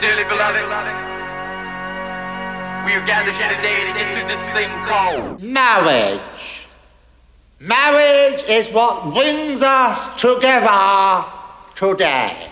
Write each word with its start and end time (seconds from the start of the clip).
Dearly 0.00 0.24
beloved, 0.24 0.64
we 2.86 2.92
are 2.96 3.04
gathered 3.04 3.34
here 3.34 3.50
today 3.54 3.84
to 3.84 3.92
get 3.92 4.14
through 4.14 4.28
this 4.28 4.48
thing 4.56 4.70
called 4.86 5.42
marriage. 5.42 6.66
Marriage 7.60 8.42
is 8.44 8.70
what 8.70 9.12
brings 9.12 9.62
us 9.62 10.18
together 10.18 11.26
today. 11.74 12.48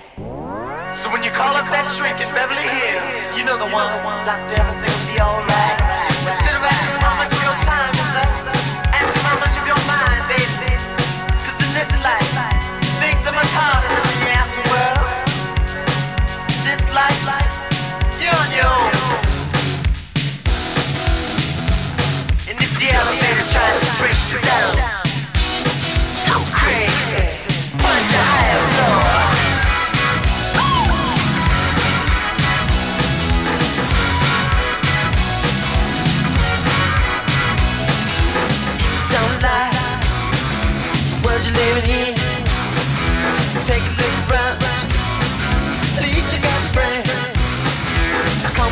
So 0.92 1.10
when 1.10 1.22
you 1.22 1.30
call 1.30 1.56
up 1.56 1.64
that 1.72 1.88
shrink 1.88 2.20
in 2.20 2.28
Beverly 2.36 2.68
Hills, 2.68 3.38
you 3.38 3.46
know 3.46 3.56
the 3.56 3.72
one. 3.72 3.96
Doctor, 4.26 4.60
everything 4.60 4.92
will 4.92 5.14
be 5.14 5.18
alright. 5.18 5.77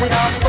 it 0.00 0.12
all 0.12 0.47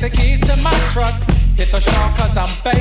the 0.00 0.08
keys 0.08 0.40
to 0.40 0.56
my 0.62 0.72
truck. 0.92 1.14
Hit 1.58 1.70
the 1.70 1.80
shop 1.80 2.16
cause 2.16 2.36
I'm 2.36 2.46
fake. 2.46 2.79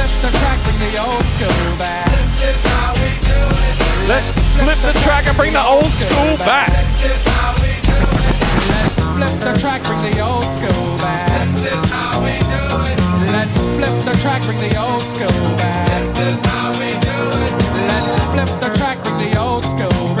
flip 0.00 0.32
the 0.32 0.38
track, 0.38 0.62
bring 0.64 0.78
the 0.78 0.98
old 0.98 1.24
school 1.24 1.76
back. 1.76 2.08
This 2.08 2.56
is 2.56 2.66
how 2.72 2.92
we 2.96 3.10
do 3.20 3.36
it. 3.36 4.08
Let's 4.08 4.38
flip 4.56 4.80
the 4.80 4.98
track 5.04 5.26
and 5.26 5.36
bring 5.36 5.52
the 5.52 5.60
old 5.60 5.90
school 5.92 6.36
back. 6.38 6.72
This 6.96 7.04
is 7.04 7.26
how 7.28 7.52
we 7.60 7.72
do 7.84 8.00
it. 8.00 8.40
Let's 8.72 8.98
flip 9.04 9.36
the 9.44 9.52
track, 9.60 9.82
bring 9.84 10.00
the 10.00 10.20
old 10.20 10.44
school 10.44 10.96
back. 11.04 11.28
This 11.52 11.64
is 11.68 11.90
how 11.90 12.16
we 12.24 12.32
do 12.48 12.64
it. 12.88 12.98
Let's 13.32 13.58
flip 13.76 13.96
the 14.08 14.16
track, 14.22 14.42
bring 14.44 14.60
the 14.60 14.72
old 14.80 15.02
school 15.02 15.56
back. 15.60 15.88
This 15.90 16.32
is 16.32 16.40
how 16.46 16.72
we 16.80 16.96
do 17.04 17.18
it. 17.44 17.52
Let's 17.92 18.12
flip 18.32 18.52
the 18.64 18.70
track, 18.78 19.04
bring 19.04 19.18
the 19.18 19.38
old 19.38 19.64
school 19.64 20.14
back. 20.16 20.19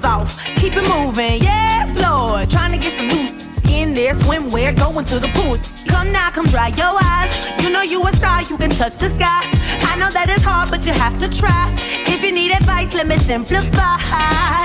dollars 0.00 0.38
off. 0.38 0.44
Keep 0.56 0.74
it 0.76 0.88
moving, 0.88 1.42
yes, 1.42 1.88
Lord. 2.00 2.50
Trying 2.50 2.72
to 2.72 2.78
get 2.78 2.92
some 2.92 3.08
loot 3.08 3.48
in 3.68 3.94
there, 3.94 4.14
swimwear, 4.14 4.76
going 4.76 5.04
to 5.06 5.18
the 5.18 5.28
pool. 5.28 5.58
Come 5.86 6.12
now, 6.12 6.30
come 6.30 6.46
dry 6.46 6.68
your 6.68 6.96
eyes. 7.02 7.62
You 7.62 7.70
know 7.70 7.82
you 7.82 8.02
a 8.06 8.16
star, 8.16 8.42
you 8.42 8.56
can 8.56 8.70
touch 8.70 8.96
the 8.96 9.08
sky. 9.08 9.42
I 9.90 9.96
know 9.98 10.10
that 10.10 10.28
it's 10.28 10.42
hard, 10.42 10.70
but 10.70 10.86
you 10.86 10.92
have 10.92 11.18
to 11.18 11.28
try. 11.28 11.72
If 12.06 12.22
you 12.24 12.32
need 12.32 12.52
advice, 12.52 12.94
let 12.94 13.06
me 13.06 13.18
simplify. 13.18 13.98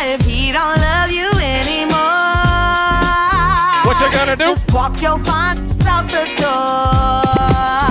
If 0.06 0.22
he 0.22 0.52
don't 0.52 0.78
love 0.80 1.12
you 1.12 1.30
anymore, 1.40 1.98
what 3.86 4.00
you 4.00 4.12
gonna 4.12 4.36
do? 4.36 4.46
Just 4.46 4.72
walk 4.74 5.02
your 5.02 5.20
fine 5.20 5.58
out 5.88 6.10
the 6.10 6.26
door. 6.38 7.89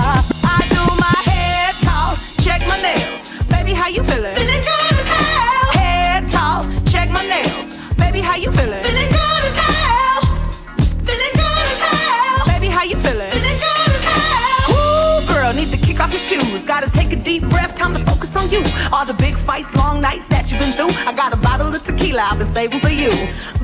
you. 18.51 18.63
All 18.91 19.05
the 19.05 19.13
big 19.13 19.37
fights, 19.37 19.75
long 19.75 20.01
nights 20.01 20.25
that 20.25 20.51
you've 20.51 20.59
been 20.59 20.71
through. 20.71 20.93
I 21.05 21.13
got 21.13 21.33
a 21.33 21.37
bottle 21.37 21.67
of 21.67 21.83
tequila 21.83 22.21
I've 22.31 22.39
been 22.39 22.53
saving 22.53 22.79
for 22.79 22.89
you. 22.89 23.11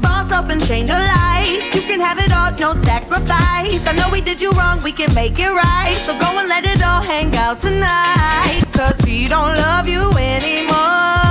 Boss 0.02 0.32
up 0.32 0.50
and 0.50 0.64
change 0.66 0.90
your 0.90 1.00
life. 1.00 1.76
You 1.76 1.82
can 1.82 2.00
have 2.00 2.20
it 2.20 2.32
all, 2.32 2.52
no 2.58 2.74
sacrifice. 2.84 3.86
I 3.86 3.94
know 3.98 4.10
we 4.12 4.22
did 4.22 4.42
you 4.42 4.52
wrong, 4.52 4.82
we 4.84 4.92
can 4.92 5.14
make 5.14 5.40
it 5.40 5.52
right. 5.52 5.96
So 6.06 6.18
go 6.20 6.40
and 6.40 6.48
let 6.48 6.66
it 6.66 6.82
all 6.84 7.02
hang 7.02 7.36
out 7.36 7.62
tonight. 7.62 8.64
Cause 8.74 9.00
he 9.02 9.28
don't 9.28 9.56
love 9.56 9.88
you 9.88 10.12
anymore. 10.18 11.25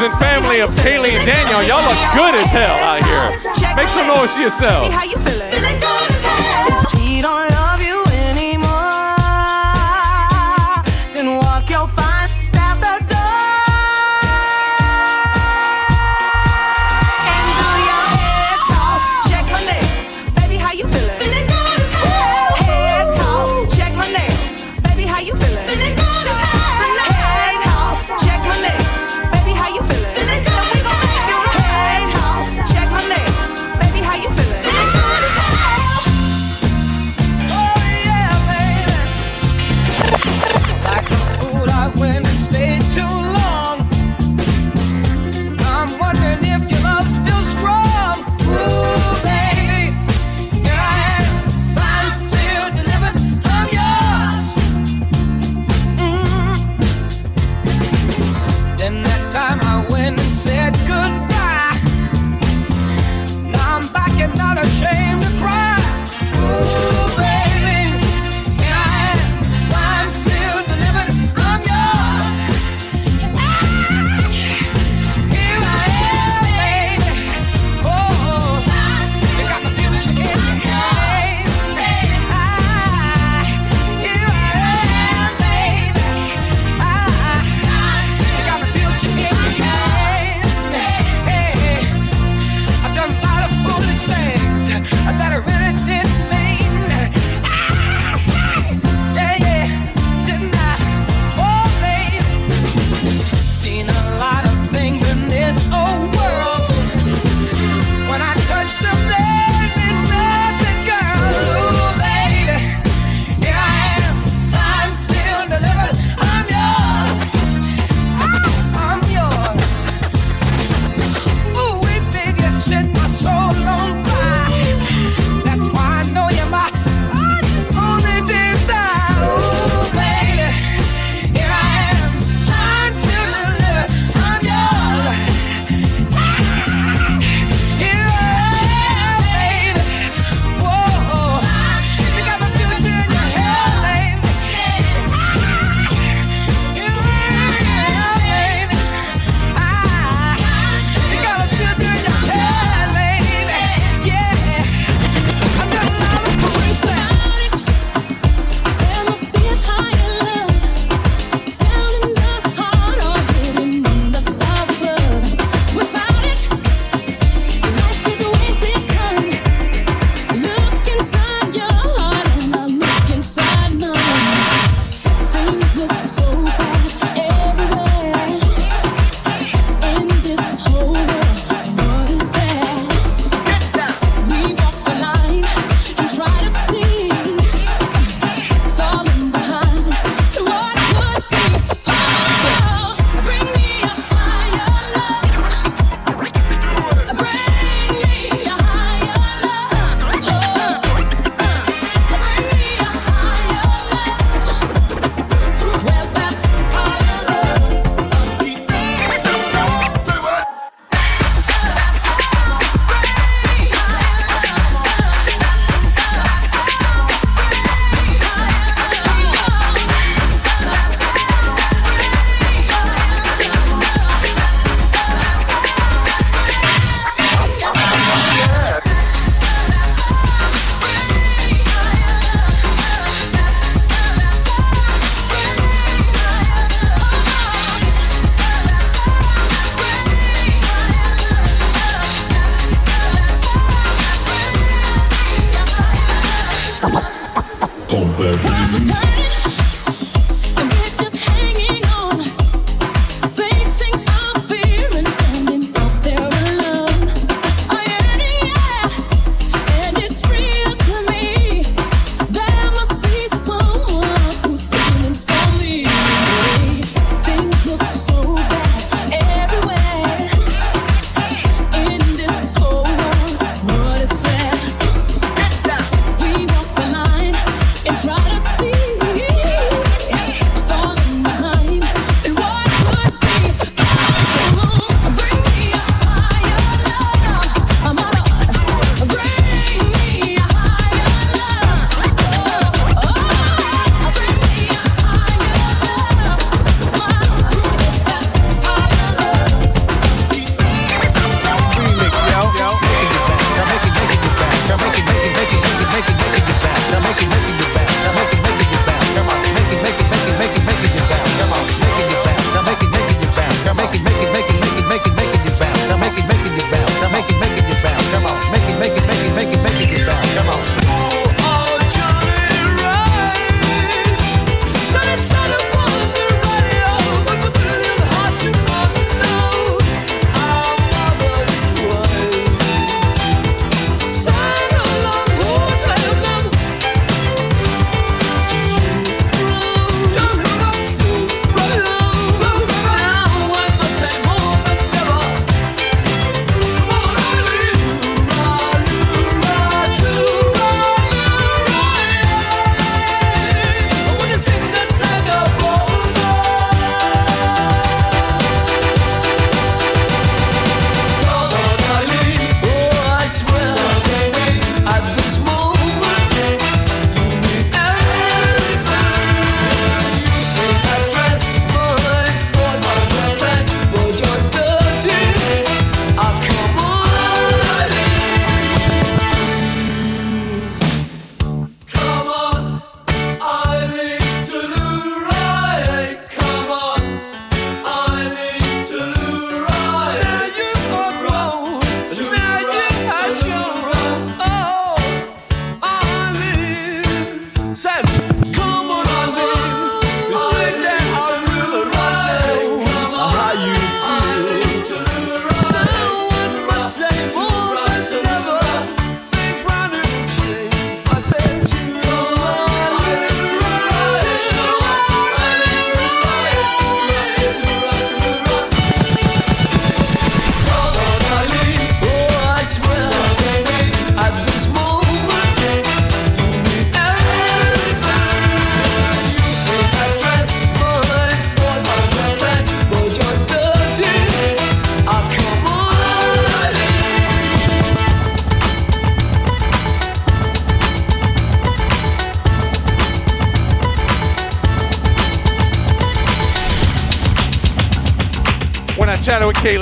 friends 0.00 0.14
and 0.14 0.20
family 0.20 0.60
of 0.60 0.70
Kayleigh 0.70 1.12
and 1.12 1.26
Daniel, 1.26 1.62
y'all 1.62 1.84
look 1.84 1.98
good 2.14 2.34
as 2.34 2.52
hell 2.52 2.74
out 2.76 3.02
here. 3.04 3.76
Make 3.76 3.88
some 3.88 4.06
noise 4.06 4.34
to 4.34 4.40
yourself. 4.40 4.90
How 4.92 5.04
you 5.04 5.16
feeling? 5.18 5.79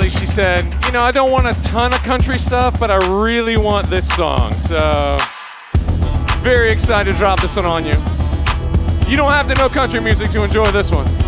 She 0.09 0.25
said, 0.25 0.65
you 0.85 0.91
know, 0.91 1.01
I 1.01 1.11
don't 1.11 1.31
want 1.31 1.47
a 1.47 1.53
ton 1.61 1.93
of 1.93 2.01
country 2.03 2.37
stuff, 2.37 2.79
but 2.79 2.89
I 2.89 2.97
really 3.21 3.57
want 3.57 3.89
this 3.89 4.07
song. 4.07 4.57
So, 4.59 5.17
very 6.39 6.71
excited 6.71 7.11
to 7.11 7.17
drop 7.17 7.41
this 7.41 7.55
one 7.55 7.65
on 7.65 7.85
you. 7.85 7.93
You 9.09 9.17
don't 9.17 9.31
have 9.31 9.47
to 9.47 9.55
know 9.55 9.69
country 9.69 9.99
music 9.99 10.31
to 10.31 10.43
enjoy 10.43 10.71
this 10.71 10.91
one. 10.91 11.18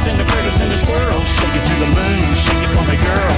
crickets 0.00 0.08
and 0.08 0.18
the 0.18 0.32
critters 0.32 0.60
and 0.60 0.70
the 0.70 0.76
squirrels. 0.76 1.28
Shake 1.28 1.54
it 1.54 1.64
to 1.64 1.74
the 1.80 1.86
moon, 1.86 2.34
shake 2.36 2.62
it 2.62 2.70
for 2.74 2.84
me, 2.88 2.96
girl. 3.04 3.36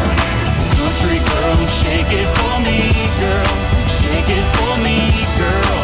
Country 0.79 1.19
girl, 1.19 1.67
shake 1.67 2.13
it 2.13 2.29
for 2.39 2.61
me, 2.61 2.93
girl. 3.21 3.55
Shake 3.89 4.29
it 4.29 4.45
for 4.57 4.79
me, 4.83 5.27
girl. 5.39 5.82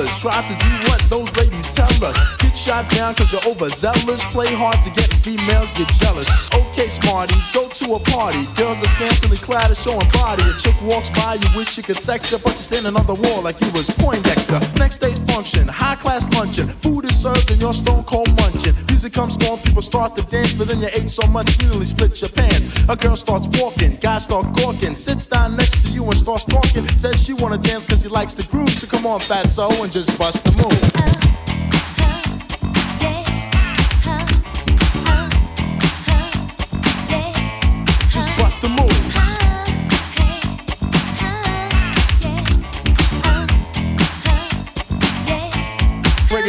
fellas 0.00 0.18
try 0.18 0.42
to 0.42 0.54
do 0.58 0.70
what 0.88 1.00
those 1.10 1.34
ladies 1.36 1.70
tell 1.70 1.92
us. 2.04 2.16
Get 2.38 2.56
shot 2.56 2.88
down 2.90 3.14
cause 3.14 3.32
you're 3.32 3.44
overzealous. 3.46 4.24
Play 4.32 4.52
hard 4.54 4.80
to 4.82 4.90
get 4.90 5.12
females, 5.20 5.70
get 5.72 5.88
jealous. 5.88 6.28
Okay, 6.54 6.88
smarty, 6.88 7.34
go 7.52 7.68
to 7.68 7.94
a 7.94 8.00
party. 8.00 8.46
Girls 8.56 8.82
are 8.82 8.88
scantily 8.88 9.36
clad 9.36 9.68
and 9.68 9.76
showing 9.76 10.08
body. 10.12 10.42
A 10.42 10.54
chick 10.56 10.76
walks 10.82 11.10
by, 11.10 11.34
you 11.34 11.48
wish 11.56 11.76
you 11.76 11.82
could 11.82 11.98
sex 11.98 12.30
her, 12.30 12.38
but 12.38 12.56
you're 12.56 12.68
standing 12.70 12.96
on 12.96 13.06
the 13.06 13.14
wall 13.14 13.42
like 13.42 13.60
you 13.60 13.70
was 13.72 13.90
Poindexter. 13.90 14.60
Next 14.78 14.98
day's 14.98 15.18
function, 15.18 15.68
high 15.68 15.96
class 15.96 16.32
luncheon. 16.34 16.68
Food 16.68 17.04
is 17.04 17.16
served 17.20 17.50
and 17.50 17.60
you're 17.60 17.74
stone 17.74 18.04
cold 18.04 18.28
munching 18.36 18.74
music 19.02 19.14
comes 19.14 19.36
on, 19.48 19.58
people 19.60 19.80
start 19.80 20.14
to 20.14 20.22
dance, 20.26 20.52
but 20.52 20.68
then 20.68 20.78
you 20.78 20.88
ate 20.88 21.08
so 21.08 21.26
much 21.28 21.62
you 21.62 21.68
nearly 21.68 21.86
split 21.86 22.20
your 22.20 22.28
pants. 22.28 22.84
A 22.86 22.94
girl 22.94 23.16
starts 23.16 23.48
walking, 23.58 23.96
guys 23.96 24.24
start 24.24 24.44
gawking, 24.56 24.94
sits 24.94 25.26
down 25.26 25.56
next 25.56 25.86
to 25.86 25.92
you 25.92 26.04
and 26.04 26.14
starts 26.14 26.44
talking. 26.44 26.86
Says 26.98 27.24
she 27.24 27.32
wanna 27.32 27.56
dance 27.56 27.86
cause 27.86 28.02
she 28.02 28.08
likes 28.08 28.34
the 28.34 28.42
groove, 28.50 28.68
so 28.68 28.86
come 28.86 29.06
on, 29.06 29.20
fat 29.20 29.48
so 29.48 29.70
and 29.82 29.90
just 29.90 30.18
bust 30.18 30.44
the 30.44 30.52
move. 30.52 31.10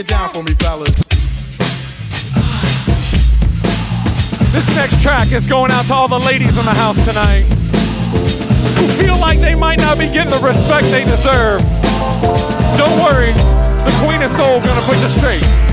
down 0.04 0.30
for 0.30 0.44
me. 0.44 0.61
next 4.76 5.02
track 5.02 5.32
is 5.32 5.46
going 5.46 5.72
out 5.72 5.88
to 5.88 5.94
all 5.94 6.08
the 6.08 6.20
ladies 6.20 6.58
in 6.58 6.66
the 6.66 6.74
house 6.74 7.04
tonight 7.06 7.44
who 8.78 8.88
feel 9.02 9.18
like 9.18 9.40
they 9.40 9.56
might 9.56 9.80
not 9.80 9.98
be 9.98 10.08
getting 10.08 10.32
the 10.32 10.46
respect 10.46 10.88
they 10.88 11.04
deserve. 11.04 11.62
Don't 12.78 12.98
worry, 13.04 13.32
the 13.86 13.96
Queen 14.04 14.22
of 14.22 14.32
Soul 14.32 14.60
gonna 14.62 14.82
put 14.82 14.98
you 14.98 15.10
straight. 15.10 15.71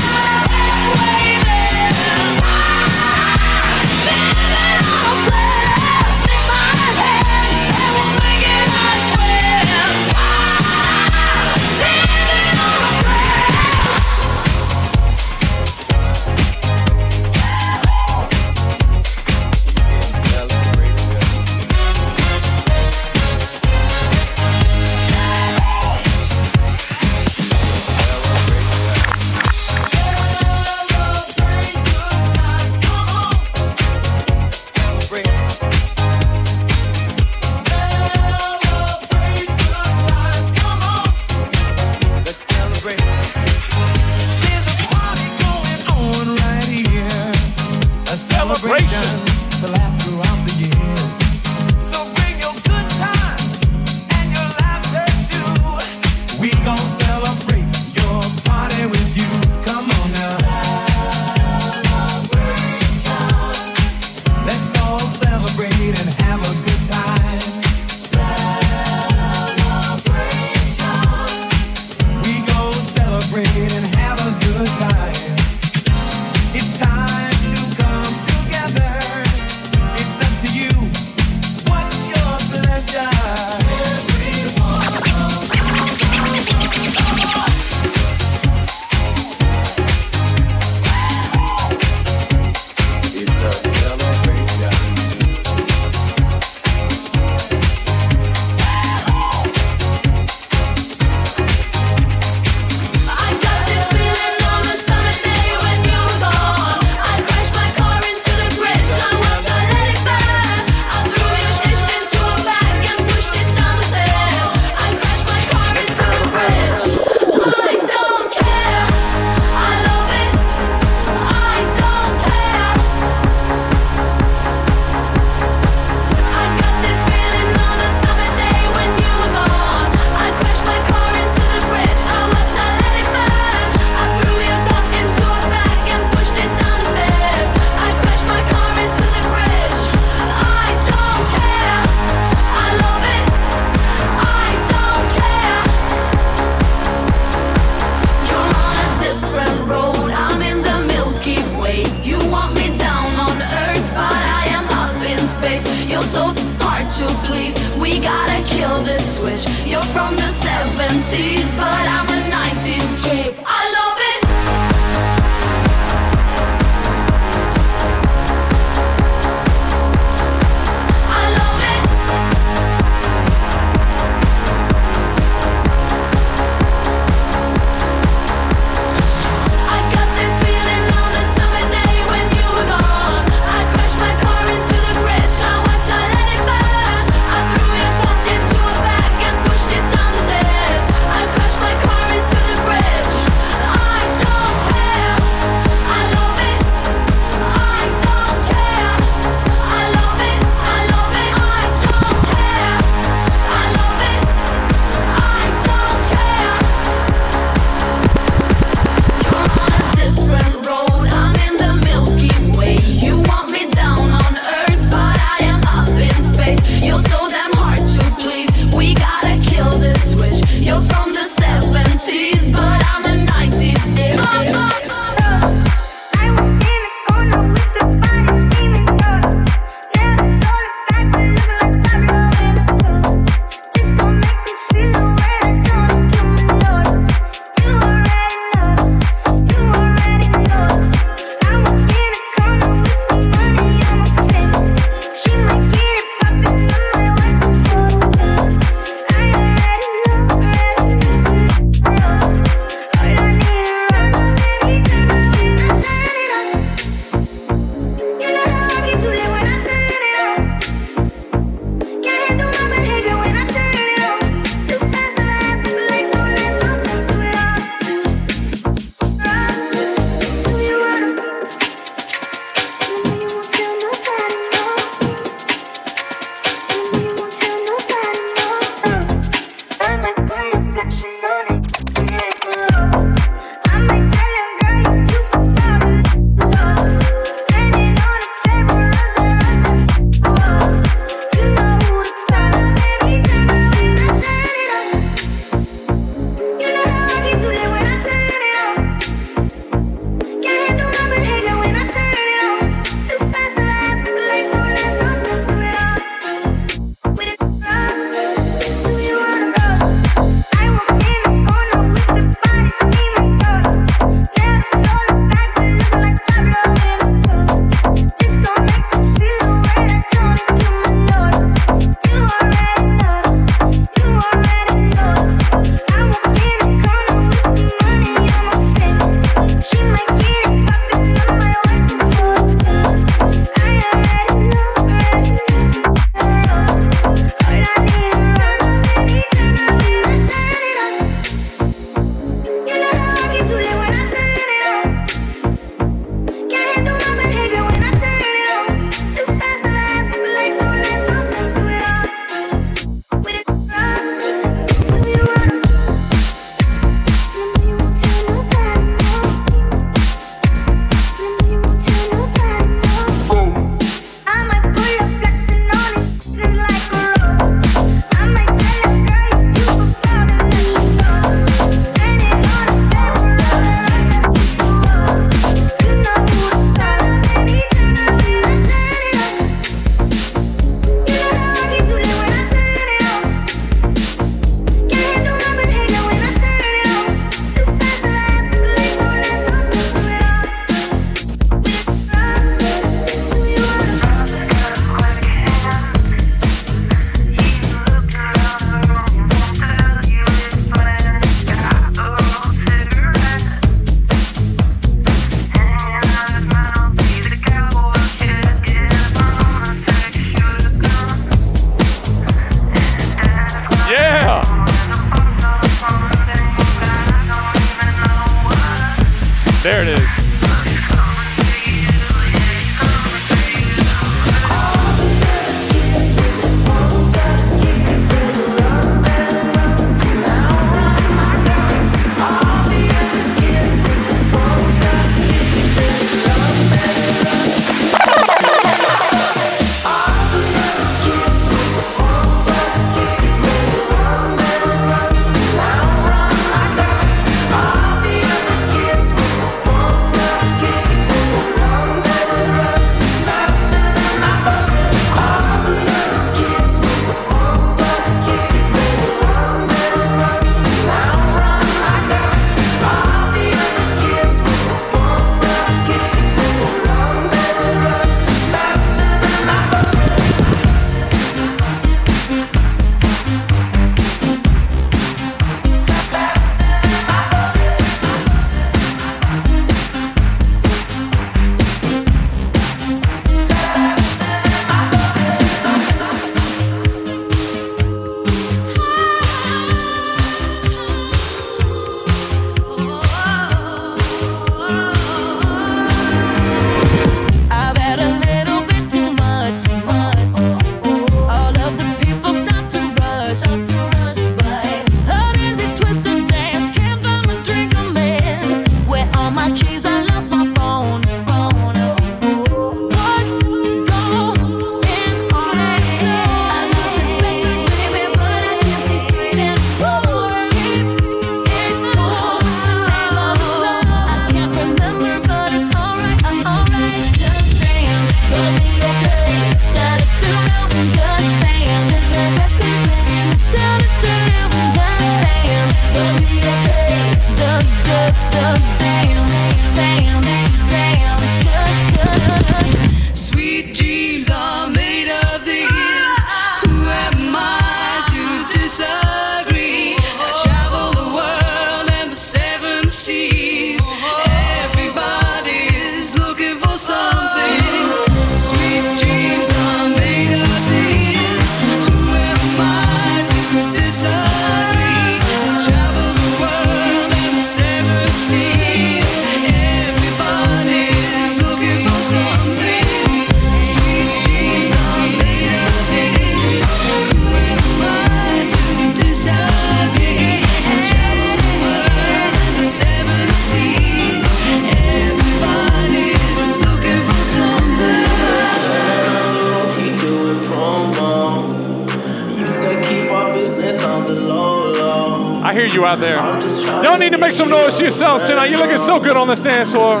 yourselves 597.78 598.24
tonight. 598.24 598.50
You're 598.50 598.58
looking 598.58 598.78
so 598.78 598.98
good 598.98 599.16
on 599.16 599.28
the 599.28 599.34
dance 599.36 599.72
floor. 599.72 600.00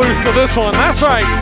Lose 0.00 0.18
to 0.20 0.32
this 0.32 0.56
one. 0.56 0.72
That's 0.72 1.02
right. 1.02 1.41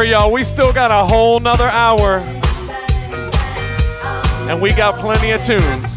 worry, 0.00 0.12
y'all. 0.12 0.32
We 0.32 0.42
still 0.44 0.72
got 0.72 0.90
a 0.90 1.06
whole 1.06 1.40
nother 1.40 1.68
hour. 1.68 2.20
And 4.48 4.58
we 4.58 4.72
got 4.72 4.94
plenty 4.94 5.32
of 5.32 5.44
tunes. 5.44 5.89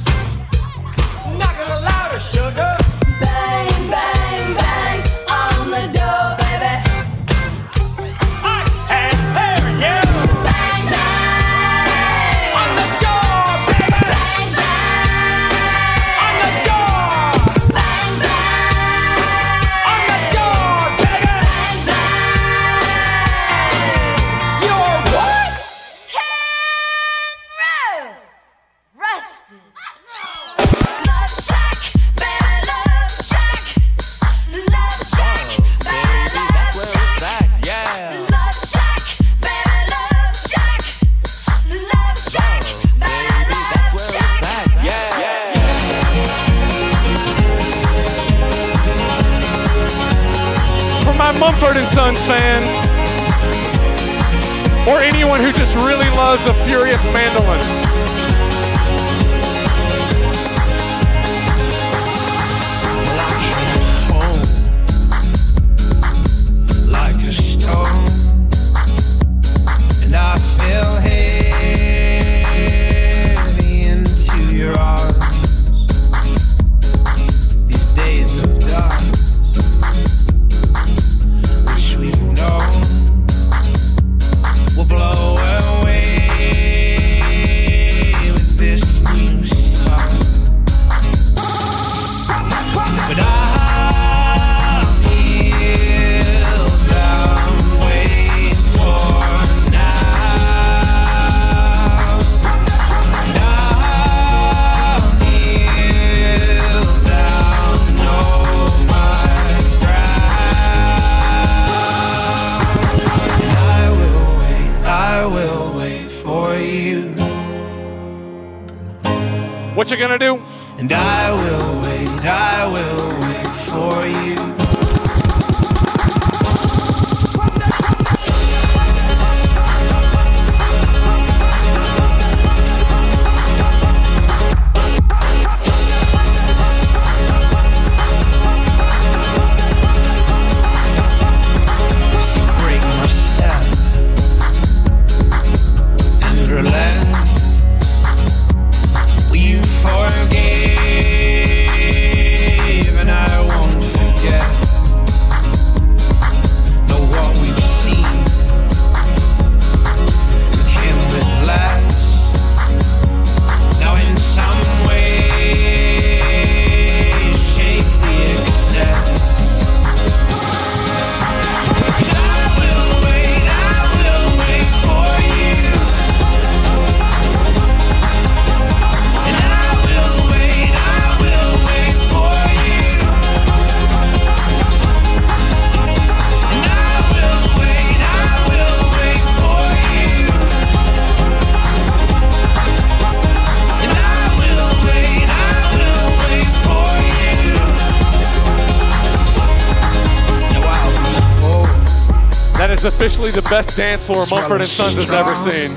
officially 203.03 203.31
the 203.31 203.45
best 203.49 203.75
dance 203.75 204.05
floor 204.05 204.25
Mumford 204.31 204.61
and 204.61 204.69
Sons 204.69 204.95
has 204.95 205.11
ever 205.11 205.35
seen. 205.35 205.69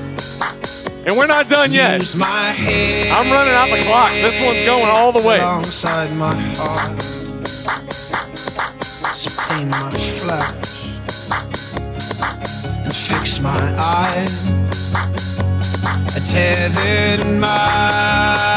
And 1.08 1.18
we're 1.18 1.26
not 1.26 1.48
done 1.48 1.72
yet. 1.72 2.00
I'm 2.22 3.28
running 3.32 3.52
out 3.52 3.68
the 3.68 3.82
clock. 3.82 4.12
This 4.12 4.40
one's 4.44 4.64
going 4.64 4.86
all 4.86 5.10
the 5.10 5.26
way. 5.26 5.40
Alongside 5.40 6.12
my 6.12 6.32
heart, 6.54 7.02
so 9.02 9.42
clean 9.42 9.68
my 9.70 9.90
flesh 9.90 10.84
and 12.84 12.94
fix 12.94 13.40
my 13.40 13.74
eyes. 13.76 14.48
I 16.14 16.20
tethered 16.30 17.26
my 17.40 18.55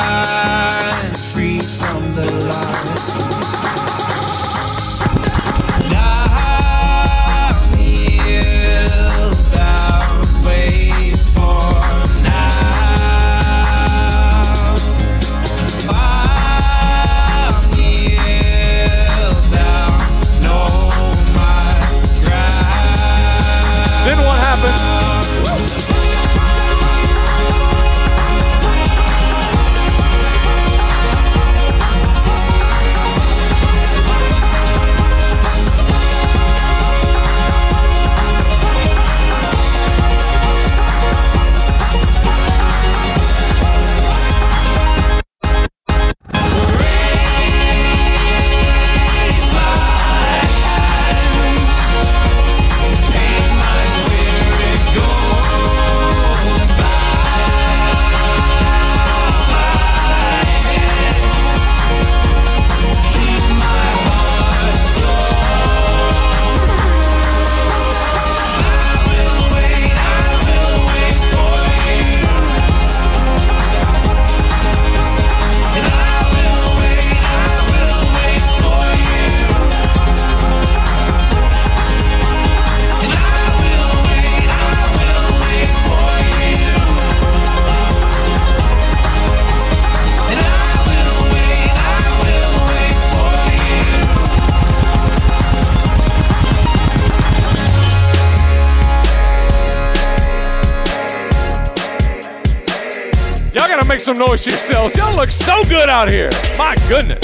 some 104.15 104.25
noise 104.25 104.43
yourselves. 104.43 104.97
Y'all 104.97 105.15
look 105.15 105.29
so 105.29 105.63
good 105.65 105.87
out 105.87 106.09
here. 106.09 106.31
My 106.57 106.75
goodness. 106.87 107.21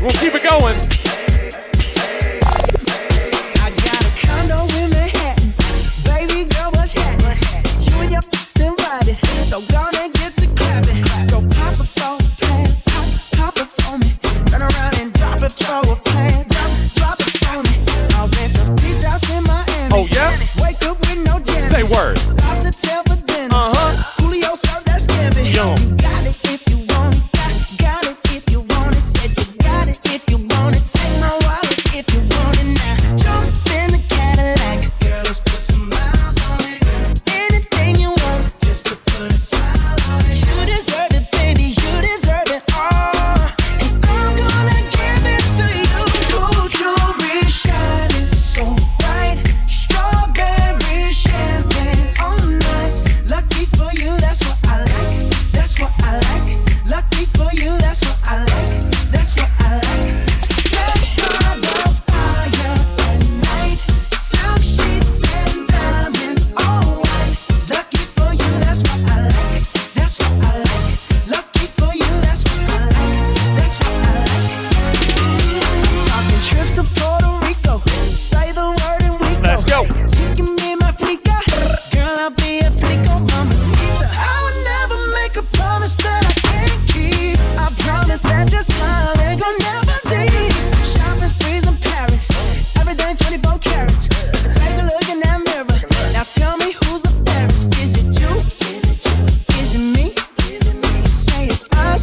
We'll 0.00 0.10
keep 0.10 0.34
it 0.34 0.42
going. 0.42 0.99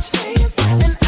friends. 0.10 0.58
And 0.60 1.07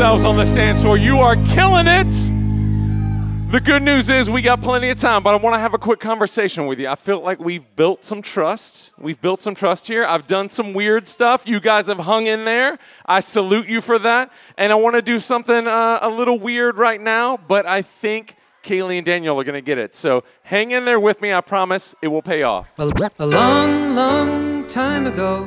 yourselves 0.00 0.24
on 0.24 0.34
the 0.34 0.44
dance 0.54 0.80
floor. 0.80 0.96
You 0.96 1.18
are 1.18 1.36
killing 1.44 1.86
it. 1.86 2.08
The 3.52 3.60
good 3.60 3.82
news 3.82 4.08
is 4.08 4.30
we 4.30 4.40
got 4.40 4.62
plenty 4.62 4.88
of 4.88 4.96
time, 4.96 5.22
but 5.22 5.34
I 5.34 5.36
want 5.36 5.52
to 5.52 5.58
have 5.58 5.74
a 5.74 5.78
quick 5.78 6.00
conversation 6.00 6.66
with 6.66 6.80
you. 6.80 6.88
I 6.88 6.94
feel 6.94 7.20
like 7.22 7.38
we've 7.38 7.76
built 7.76 8.02
some 8.02 8.22
trust. 8.22 8.92
We've 8.98 9.20
built 9.20 9.42
some 9.42 9.54
trust 9.54 9.88
here. 9.88 10.06
I've 10.06 10.26
done 10.26 10.48
some 10.48 10.72
weird 10.72 11.06
stuff. 11.06 11.42
You 11.44 11.60
guys 11.60 11.88
have 11.88 11.98
hung 11.98 12.28
in 12.28 12.46
there. 12.46 12.78
I 13.04 13.20
salute 13.20 13.68
you 13.68 13.82
for 13.82 13.98
that. 13.98 14.32
And 14.56 14.72
I 14.72 14.76
want 14.76 14.96
to 14.96 15.02
do 15.02 15.18
something 15.18 15.66
uh, 15.66 15.98
a 16.00 16.08
little 16.08 16.38
weird 16.38 16.78
right 16.78 16.98
now, 16.98 17.36
but 17.36 17.66
I 17.66 17.82
think 17.82 18.36
Kayleigh 18.62 18.96
and 18.96 19.04
Daniel 19.04 19.38
are 19.38 19.44
going 19.44 19.52
to 19.52 19.60
get 19.60 19.76
it. 19.76 19.94
So 19.94 20.24
hang 20.44 20.70
in 20.70 20.86
there 20.86 20.98
with 20.98 21.20
me. 21.20 21.34
I 21.34 21.42
promise 21.42 21.94
it 22.00 22.08
will 22.08 22.22
pay 22.22 22.42
off. 22.42 22.70
A, 22.78 22.86
long, 23.26 23.94
long 23.94 24.66
time 24.66 25.06
ago, 25.06 25.46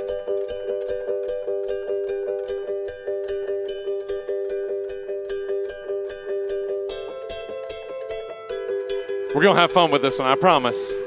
We're 9.33 9.43
going 9.43 9.55
to 9.55 9.61
have 9.61 9.71
fun 9.71 9.91
with 9.91 10.01
this 10.01 10.19
one, 10.19 10.27
I 10.27 10.35
promise. 10.35 10.97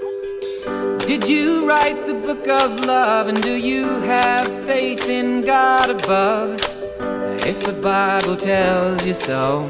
Did 1.06 1.28
you 1.28 1.68
write 1.68 2.06
the 2.06 2.14
book 2.14 2.48
of 2.48 2.80
love 2.80 3.28
and 3.28 3.42
do 3.42 3.54
you 3.54 3.84
have 4.00 4.48
faith 4.64 5.10
in 5.10 5.42
God 5.42 5.90
above? 5.90 6.58
If 7.46 7.60
the 7.60 7.74
Bible 7.74 8.38
tells 8.38 9.04
you 9.04 9.12
so. 9.12 9.66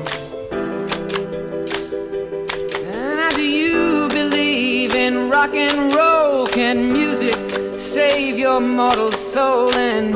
Now, 2.93 3.31
do 3.31 3.45
you 3.45 4.09
believe 4.11 4.95
in 4.95 5.31
rock 5.31 5.55
and 5.55 5.93
roll? 5.93 6.47
Can 6.47 6.93
music 6.93 7.35
save 7.81 8.39
your 8.39 8.61
mortal 8.61 9.11
soul? 9.11 9.69
And 9.73 10.15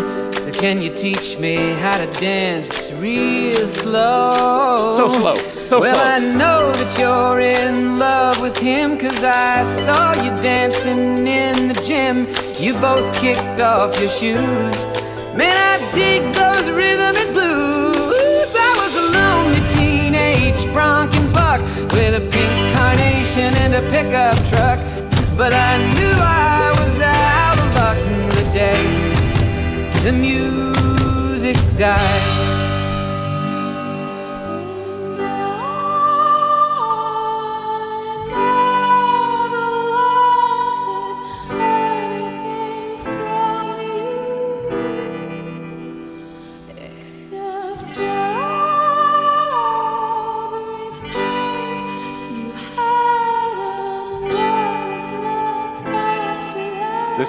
can 0.55 0.81
you 0.81 0.95
teach 0.95 1.41
me 1.41 1.73
how 1.73 1.97
to 1.97 2.07
dance 2.21 2.93
real 2.93 3.67
slow? 3.67 4.93
So 4.97 5.09
slow, 5.09 5.35
so 5.69 5.81
well, 5.81 5.95
slow. 5.95 6.03
I 6.03 6.19
know 6.19 6.73
that 6.73 6.99
you're 6.99 7.41
in 7.41 7.99
love 7.99 8.41
with 8.41 8.57
him, 8.57 8.97
cause 8.99 9.23
I 9.23 9.65
saw 9.65 10.15
you 10.15 10.31
dancing 10.41 11.27
in 11.27 11.69
the 11.69 11.75
gym. 11.85 12.27
You 12.59 12.73
both 12.81 13.13
kicked 13.21 13.61
off 13.61 14.01
your 14.01 14.09
shoes. 14.09 14.77
Man, 15.37 15.53
I 15.53 15.77
dig 15.95 16.23
those 16.33 16.71
rhythm 16.71 17.15
and 17.15 17.33
blues. 17.35 18.51
I 18.57 18.73
was 18.81 18.93
a 18.97 19.07
lonely 19.13 19.61
teenage 19.77 20.65
bronco 20.73 21.21
buck 21.33 21.61
with 21.93 22.17
a 22.17 22.25
pink 22.33 22.73
carnation 22.75 23.53
and 23.65 23.75
a 23.75 23.83
pickup 23.93 24.37
truck. 24.49 24.79
But 25.37 25.53
I 25.53 25.77
knew 25.93 26.15
I 26.17 26.73
was 26.81 27.01
out 27.03 27.59
of 27.59 27.69
luck 27.77 27.99
the 28.35 28.45
day 28.55 29.09
the 30.03 30.13
music 30.13 31.57
died. 31.77 32.38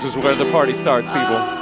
This 0.01 0.15
is 0.15 0.23
where 0.23 0.33
the 0.33 0.49
party 0.49 0.73
starts, 0.73 1.11
people. 1.11 1.58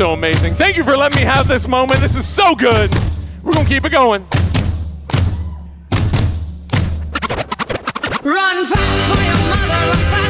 So 0.00 0.14
amazing. 0.14 0.54
Thank 0.54 0.78
you 0.78 0.82
for 0.82 0.96
letting 0.96 1.18
me 1.18 1.24
have 1.26 1.46
this 1.46 1.68
moment. 1.68 2.00
This 2.00 2.16
is 2.16 2.26
so 2.26 2.54
good. 2.54 2.90
We're 3.42 3.52
gonna 3.52 3.68
keep 3.68 3.84
it 3.84 3.90
going. 3.90 4.22
Run 8.22 8.64
fast 8.64 9.10
for 9.10 9.22
your 9.22 9.36
mother, 9.50 10.29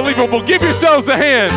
unbelievable. 0.00 0.42
Give 0.42 0.62
yourselves 0.62 1.08
a 1.08 1.16
hand. 1.16 1.52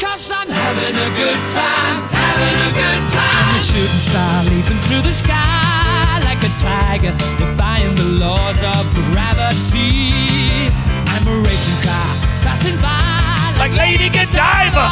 Cause 0.00 0.30
I'm 0.30 0.48
having 0.48 0.96
a 0.96 1.10
good 1.14 1.40
time, 1.54 2.02
having 2.10 2.58
a 2.66 2.72
good 2.74 3.02
time. 3.14 3.46
I'm 3.46 3.56
a 3.56 3.62
shooting 3.62 4.02
star 4.02 4.44
leaping 4.44 4.80
through 4.90 5.02
the 5.02 5.12
sky 5.12 6.18
like 6.24 6.42
a 6.42 6.52
tiger, 6.58 7.14
defying 7.38 7.94
the 7.94 8.18
laws 8.18 8.58
of 8.64 8.82
gravity. 9.12 10.66
I'm 11.14 11.24
a 11.28 11.36
racing 11.46 11.80
car 11.86 12.10
passing 12.42 12.76
by 12.82 13.54
like, 13.58 13.72
Lady 13.76 14.08
Godiva. 14.08 14.90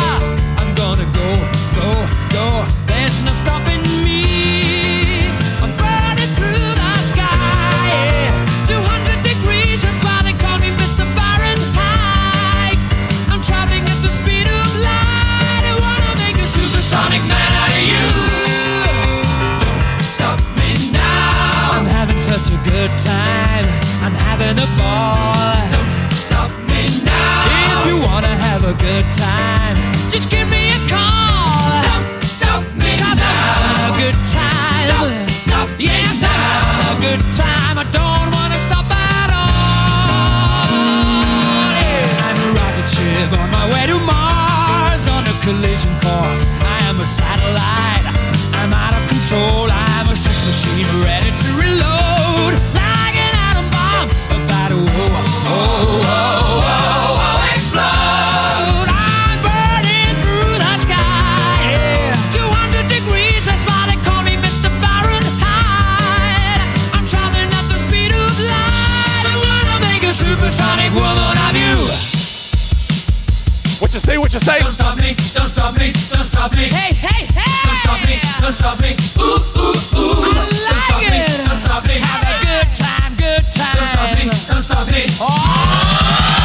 I'm 0.60 0.74
gonna 0.74 1.08
go, 1.10 1.30
go, 1.74 1.90
go. 2.30 2.66
There's 2.86 3.24
no 3.24 3.32
stopping 3.32 3.82
I'm 24.08 24.16
having 24.24 24.56
a 24.56 24.68
ball. 24.80 25.36
Don't 25.68 26.12
stop 26.16 26.48
me 26.64 26.88
now. 27.04 27.44
If 27.76 27.92
you 27.92 28.00
wanna 28.00 28.32
have 28.48 28.64
a 28.64 28.72
good 28.80 29.04
time, 29.12 29.76
just 30.08 30.30
give 30.30 30.48
me 30.48 30.72
a 30.72 30.80
call. 30.88 31.76
Don't 31.84 32.24
stop 32.24 32.64
me 32.80 32.96
Cause 32.96 33.20
now. 33.20 33.28
I'm 33.28 33.68
having 33.68 33.84
a 33.84 33.96
good 34.00 34.18
time. 34.32 34.88
Don't 34.88 35.28
stop 35.28 35.68
me 35.76 35.92
yes, 35.92 36.24
I'm 36.24 36.40
having 36.40 36.88
a 36.88 36.98
good 37.04 37.22
time. 37.36 37.76
I 37.76 37.84
don't 37.92 38.32
wanna 38.32 38.56
stop 38.56 38.88
at 38.88 39.28
all. 39.28 40.72
Yeah. 41.76 42.24
I'm 42.24 42.38
a 42.40 42.56
rocket 42.56 42.88
ship 42.88 43.28
on 43.36 43.48
my 43.52 43.68
way 43.68 43.92
to 43.92 44.00
Mars 44.08 45.04
on 45.04 45.28
a 45.28 45.34
collision 45.44 45.92
course. 46.00 46.48
I 46.64 46.80
am 46.88 46.96
a 46.96 47.04
satellite. 47.04 48.08
I'm 48.56 48.72
out 48.72 48.96
of 48.96 49.04
control. 49.12 49.57
Woman 71.00 71.38
of 71.38 71.54
you. 71.54 71.78
What 73.80 73.94
you 73.94 74.00
say? 74.00 74.18
What 74.18 74.34
you 74.34 74.40
say? 74.40 74.58
Don't 74.60 74.70
stop 74.70 74.96
me, 74.98 75.14
don't 75.34 75.48
stop 75.48 75.78
me, 75.78 75.92
don't 76.10 76.24
stop 76.24 76.52
me. 76.52 76.66
Hey, 76.74 76.92
hey, 76.94 77.26
hey! 77.30 77.58
Don't 77.64 77.76
stop 77.76 78.00
me, 78.08 78.16
don't 78.40 78.52
stop 78.52 78.80
me. 78.80 78.96
Ooh, 79.18 79.38
ooh, 79.56 79.74
ooh. 79.94 80.22
I 80.22 80.34
like 80.34 80.34
don't 80.34 80.82
stop 80.82 81.02
it. 81.02 81.10
me, 81.10 81.20
don't 81.46 81.56
stop 81.56 81.86
me. 81.86 81.96
Have 82.02 82.26
a 82.26 82.38
good 82.42 82.68
time, 82.74 83.12
good 83.16 83.44
time. 83.54 83.76
Don't 83.78 83.86
stop 83.86 84.10
me, 84.18 84.24
don't 84.48 84.62
stop 84.62 84.86
me. 84.90 86.37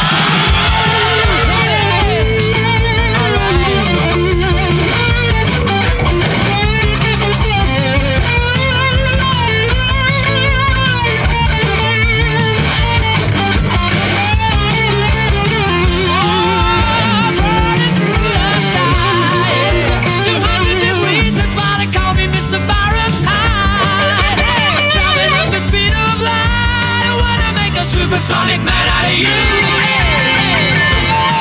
Supersonic 28.14 28.62
man 28.62 28.88
out 28.94 29.10
of 29.10 29.18
you. 29.18 29.26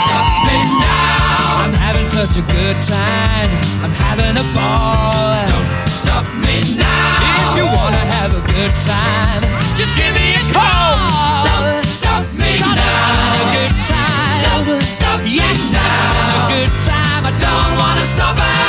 Stop 0.09 0.25
me 0.49 0.57
now. 0.81 1.69
I'm 1.69 1.75
having 1.77 2.09
such 2.09 2.41
a 2.41 2.45
good 2.49 2.81
time. 2.81 3.53
I'm 3.85 3.93
having 4.09 4.33
a 4.41 4.47
ball. 4.57 5.45
Don't 5.53 5.69
stop 5.85 6.25
me 6.41 6.65
now. 6.81 7.53
If 7.53 7.61
you 7.61 7.67
wanna 7.69 8.01
have 8.17 8.33
a 8.33 8.41
good 8.57 8.73
time, 8.89 9.45
just 9.77 9.93
give 10.01 10.17
me 10.17 10.33
a 10.33 10.45
call. 10.57 11.45
Don't 11.45 11.85
stop 11.85 12.25
me 12.41 12.57
now. 12.57 12.73
I'm 12.73 13.21
having 13.21 13.37
a 13.37 13.53
good 13.53 13.77
time. 13.93 14.65
Don't 14.65 14.81
stop 14.81 15.21
yes, 15.29 15.77
I'm 15.77 15.85
having 15.85 16.41
a 16.41 16.43
good 16.57 16.73
time. 16.89 17.23
I 17.29 17.33
don't 17.37 17.73
wanna 17.77 18.07
stop 18.07 18.39
at 18.41 18.62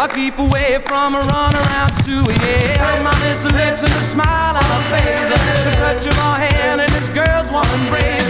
I 0.00 0.08
keep 0.08 0.38
away 0.38 0.78
from 0.86 1.14
a 1.14 1.20
runaround 1.20 1.92
sewer. 1.92 2.32
yeah. 2.32 3.04
My 3.04 3.12
little 3.20 3.52
lips 3.52 3.82
and 3.84 3.92
a 3.92 4.00
smile 4.00 4.56
on 4.56 4.64
her 4.64 4.84
face. 4.88 5.28
The 5.28 5.76
touch 5.76 6.06
of 6.06 6.16
her 6.16 6.36
hand 6.40 6.80
and 6.80 6.90
this 6.96 7.10
girl's 7.10 7.52
one 7.52 7.68
embrace. 7.84 8.24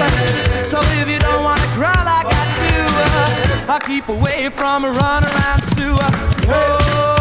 So 0.69 0.81
if 0.99 1.09
you 1.09 1.21
don't 1.21 1.45
wanna 1.45 1.63
cry 1.79 1.95
like 2.03 2.27
I 2.27 2.45
do, 2.59 3.71
uh, 3.71 3.75
I 3.75 3.79
keep 3.87 4.09
away 4.09 4.49
from 4.51 4.85
a 4.85 4.89
runaround 4.89 5.63
sewer. 5.77 6.11
Whoa. 6.51 7.20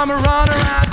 I'm 0.00 0.08
a 0.08 0.14
runner. 0.14 0.89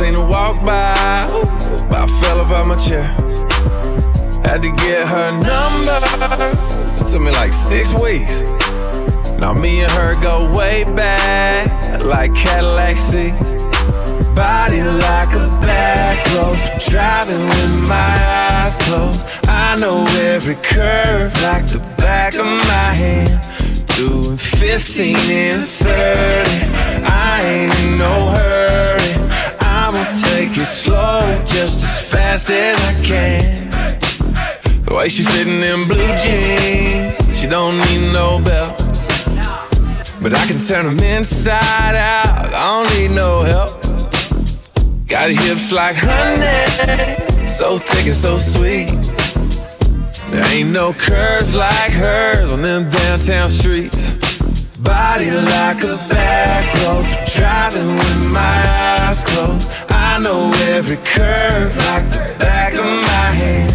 seen 0.00 0.14
her 0.14 0.26
walk 0.26 0.64
by. 0.64 0.94
I 0.96 2.06
fell 2.22 2.40
off 2.40 2.66
my 2.66 2.76
chair. 2.76 3.04
Had 4.42 4.62
to 4.62 4.70
get 4.70 5.06
her 5.06 5.30
number. 5.32 5.98
It 6.98 7.06
took 7.12 7.20
me 7.20 7.30
like 7.32 7.52
six 7.52 7.92
weeks. 7.92 8.40
Now 9.38 9.52
me 9.52 9.82
and 9.82 9.92
her 9.92 10.18
go 10.22 10.50
way 10.56 10.84
back, 10.84 12.02
like 12.02 12.34
Cadillac 12.34 12.96
seats. 12.96 13.50
Body 14.34 14.80
like 14.80 15.32
a 15.34 15.48
back 15.68 16.18
road, 16.34 16.58
driving 16.88 17.42
with 17.42 17.88
my 17.88 18.14
eyes 18.48 18.76
closed. 18.84 19.20
I 19.48 19.76
know 19.80 20.06
every 20.32 20.56
curve 20.62 21.30
like 21.42 21.66
the 21.66 21.80
back 21.98 22.36
of 22.36 22.46
my 22.46 22.90
hand. 23.02 23.36
Doing 23.96 24.38
15 24.38 25.16
and 25.28 25.62
30, 25.62 25.90
I 27.04 27.42
ain't 27.44 27.74
in 27.80 27.98
no 27.98 28.30
hurry 28.30 28.59
take 30.18 30.56
it 30.56 30.66
slow, 30.66 31.20
just 31.46 31.84
as 31.84 32.10
fast 32.10 32.50
as 32.50 32.76
I 32.84 32.94
can. 33.04 33.70
The 34.84 34.94
way 34.94 35.08
she 35.08 35.22
fitting 35.22 35.62
in 35.62 35.86
blue 35.86 36.12
jeans, 36.16 37.16
she 37.38 37.46
don't 37.46 37.76
need 37.76 38.12
no 38.12 38.40
belt. 38.42 38.76
But 40.22 40.34
I 40.34 40.46
can 40.46 40.58
turn 40.58 40.84
them 40.84 40.98
inside 40.98 41.96
out, 41.96 42.52
I 42.52 42.82
don't 42.82 42.98
need 42.98 43.14
no 43.14 43.42
help. 43.42 43.70
Got 45.06 45.30
hips 45.30 45.72
like 45.72 45.96
honey, 45.96 47.46
so 47.46 47.78
thick 47.78 48.06
and 48.06 48.16
so 48.16 48.38
sweet. 48.38 48.90
There 50.30 50.44
ain't 50.54 50.70
no 50.70 50.92
curves 50.92 51.54
like 51.54 51.92
hers 51.92 52.52
on 52.52 52.62
them 52.62 52.88
downtown 52.88 53.50
streets. 53.50 54.18
Body 54.78 55.30
like 55.30 55.82
a 55.82 55.96
back 56.08 56.72
road, 56.82 57.06
driving 57.34 57.88
with 57.88 58.32
my 58.32 58.62
eyes 59.00 59.20
closed 59.24 59.68
know 60.22 60.52
every 60.68 60.96
curve 61.04 61.76
like 61.88 62.04
the 62.10 62.34
back 62.38 62.74
of 62.74 62.84
my 62.84 63.28
hand. 63.40 63.72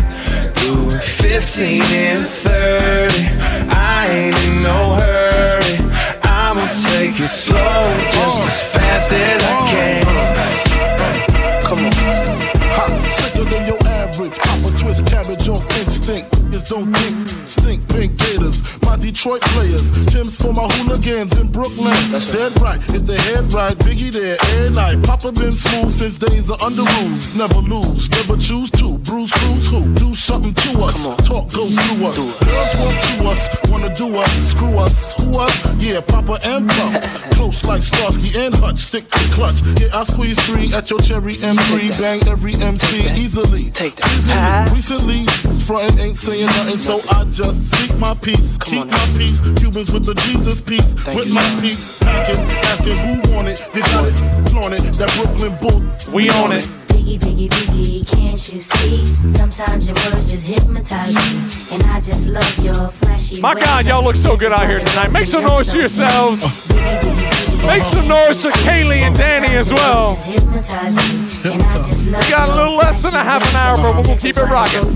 Doing 0.62 1.00
15 1.00 1.82
and 1.82 2.20
30. 2.20 3.16
I 3.70 4.08
ain't 4.10 4.38
in 4.46 4.64
no 4.64 4.96
hurry. 4.96 5.78
I'ma 6.24 6.68
take 6.94 7.20
it 7.20 7.30
slow, 7.30 7.84
just 8.12 8.40
as 8.48 8.62
fast 8.74 9.14
as 9.14 9.44
I 9.44 9.56
can. 9.72 10.06
Come 11.62 11.86
on. 11.86 11.94
Hot, 12.78 13.12
sicker 13.12 13.46
than 13.46 13.66
your 13.66 13.88
average. 13.88 14.38
Pop 14.38 14.72
a 14.72 14.78
twist 14.78 15.06
cabbage 15.08 15.50
off 15.50 15.66
instinct 15.80 16.35
niggas 16.56 16.70
don't 16.70 16.94
think. 16.94 17.28
Stink 17.46 17.88
pink 17.90 18.18
gators, 18.18 18.62
my 18.84 18.96
Detroit 18.98 19.42
players. 19.42 19.92
Tim's 20.08 20.36
for 20.36 20.54
my 20.54 20.68
hooligans 20.76 21.38
in 21.38 21.52
Brooklyn. 21.52 21.94
That's 22.12 22.32
Dead 22.32 22.60
right, 22.62 22.80
if 22.94 23.06
they 23.06 23.18
head 23.32 23.52
right, 23.54 23.78
Biggie 23.78 24.12
there, 24.12 24.38
air 24.58 24.70
night. 24.72 25.04
Papa 25.04 25.32
been 25.32 25.52
smooth 25.52 25.92
since 25.92 26.16
days 26.16 26.50
of 26.50 26.62
under 26.62 26.84
rules. 27.00 27.36
Never 27.36 27.60
lose, 27.60 28.10
never 28.12 28.38
choose 28.38 28.70
to. 28.72 28.98
Bruise, 29.00 29.32
cruise, 29.32 29.72
who? 29.72 29.94
Do 29.96 30.14
something 30.14 30.54
to 30.54 30.82
us. 30.84 31.06
Talk, 31.26 31.52
go 31.52 31.68
through 31.68 32.08
us. 32.08 32.18
Girls 32.18 32.78
want 32.80 33.04
to 33.04 33.30
us, 33.30 33.50
wanna 33.72 33.94
do 33.94 34.16
us. 34.18 34.32
Screw 34.52 34.78
us, 34.78 35.14
who 35.20 35.40
us? 35.40 35.84
Yeah, 35.84 36.02
Papa 36.02 36.40
and 36.46 36.70
Pump. 36.70 37.02
Close 37.36 37.64
like 37.66 37.82
Starsky 37.82 38.38
and 38.40 38.54
Hutch, 38.56 38.80
stick 38.80 39.08
to 39.08 39.20
clutch. 39.34 39.62
Yeah, 39.80 39.90
I 39.94 40.04
squeeze 40.04 40.40
three 40.46 40.74
at 40.74 40.90
your 40.90 41.00
cherry 41.00 41.34
M3. 41.34 42.00
Bang 42.00 42.28
every 42.28 42.54
MC 42.56 43.10
easily. 43.22 43.72
Take 43.72 43.96
that. 43.98 44.72
Easily. 44.76 44.76
Recently, 44.76 45.58
frontin' 45.60 46.00
ain't 46.00 46.18
saying 46.18 46.45
nothing, 46.46 46.78
so 46.78 47.00
I 47.12 47.24
just 47.26 47.70
speak 47.70 47.98
my 47.98 48.14
peace. 48.16 48.58
Keep 48.60 48.88
my 48.88 49.14
peace. 49.18 49.42
Cubans 49.58 49.92
with 49.92 50.06
the 50.06 50.16
Jesus 50.16 50.62
peace. 50.62 50.96
with 51.16 51.34
my 51.34 51.62
peace. 51.62 52.00
Packing, 52.00 52.40
asking 52.72 52.96
who 52.96 53.36
want 53.36 53.48
it. 53.48 53.60
You 53.74 53.82
got 53.82 54.06
it, 54.08 54.50
flaunt 54.50 54.74
it. 54.74 54.82
That 54.98 55.12
Brooklyn 55.16 55.58
bull. 55.62 55.82
We 56.14 56.30
on 56.30 56.52
it. 56.52 56.85
Biggie, 56.96 57.20
biggie, 57.20 57.50
biggie, 57.50 58.08
can't 58.08 58.54
you 58.54 58.62
see? 58.62 59.06
Sometimes 59.28 59.90
your 59.90 59.98
words 60.06 60.32
just 60.32 60.48
hypnotize 60.48 61.14
me, 61.14 61.76
and 61.76 61.84
I 61.92 62.00
just 62.00 62.28
love 62.28 62.58
your 62.60 62.88
flashy. 62.88 63.42
My 63.42 63.54
God, 63.54 63.86
y'all 63.86 64.02
look 64.02 64.16
so 64.16 64.38
good 64.38 64.54
out 64.54 64.70
here 64.70 64.80
tonight. 64.80 65.12
Make 65.12 65.28
some 65.28 65.44
noise 65.44 65.70
for 65.70 65.78
yourselves. 65.78 66.42
Make 67.68 67.84
some 67.84 68.08
noise 68.08 68.42
for 68.42 68.52
Kayleigh 68.60 69.02
and 69.02 69.18
Danny 69.18 69.58
as 69.58 69.74
well. 69.74 70.16
We 70.26 70.40
got 72.30 72.48
a 72.48 72.56
little 72.56 72.78
less 72.78 73.04
than 73.04 73.14
a 73.14 73.24
half 73.24 73.44
an 73.50 73.56
hour, 73.58 73.94
but 73.94 74.08
we'll 74.08 74.18
keep 74.18 74.38
it 74.38 74.44
rocking. 74.44 74.96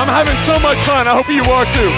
I'm 0.00 0.08
having 0.08 0.40
so 0.44 0.58
much 0.60 0.78
fun. 0.78 1.06
I 1.06 1.12
hope 1.12 1.28
you 1.28 1.44
are 1.44 1.66
too. 1.76 1.92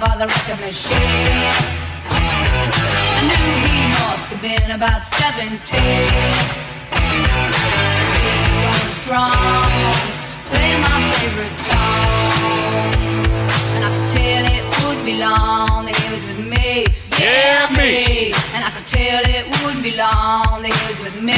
by 0.00 0.16
the 0.16 0.26
record 0.32 0.60
machine. 0.64 0.96
I 2.08 3.20
knew 3.28 3.48
he 3.68 3.76
must 4.00 4.32
have 4.32 4.40
been 4.40 4.70
about 4.70 5.04
17. 5.04 5.58
He 8.16 8.32
strong, 9.02 9.92
playing 10.48 10.80
my 10.80 11.12
favorite 11.18 11.56
song. 11.68 12.48
And 13.74 13.84
I 13.84 13.88
could 13.92 14.08
tell 14.08 14.47
wouldn't 15.08 15.24
be 15.24 15.24
long 15.24 15.88
that 15.88 15.96
he 15.96 16.06
was 16.12 16.24
with 16.28 16.44
me. 16.44 16.84
Yeah, 17.16 17.72
me. 17.72 18.28
And 18.52 18.60
I 18.60 18.68
could 18.76 18.84
tell 18.84 19.24
it 19.24 19.48
wouldn't 19.64 19.80
be 19.80 19.96
long 19.96 20.60
that 20.60 20.68
he 20.68 20.82
was 20.84 21.00
with 21.00 21.16
me. 21.24 21.32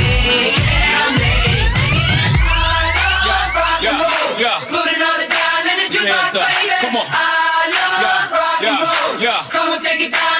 Yeah, 0.58 1.14
me. 1.14 1.30
Singing, 1.70 2.34
I 2.34 2.90
love 3.30 3.54
rock 3.54 3.78
and 3.78 3.94
yeah, 3.94 4.02
roll. 4.02 4.42
yeah. 4.42 4.58
Just 4.58 4.66
put 4.74 4.86
another 4.90 5.26
dime 5.30 5.66
in 5.70 5.76
the 5.86 5.88
jukebox, 5.94 6.34
baby. 6.34 6.74
Come 6.82 6.98
on. 6.98 7.06
I 7.14 7.70
love 7.70 8.26
rock 8.34 8.58
and 8.58 8.74
roll. 8.82 9.22
yeah. 9.22 9.38
So 9.38 9.54
come 9.54 9.70
on, 9.70 9.78
take 9.78 10.02
your 10.02 10.10
time 10.10 10.39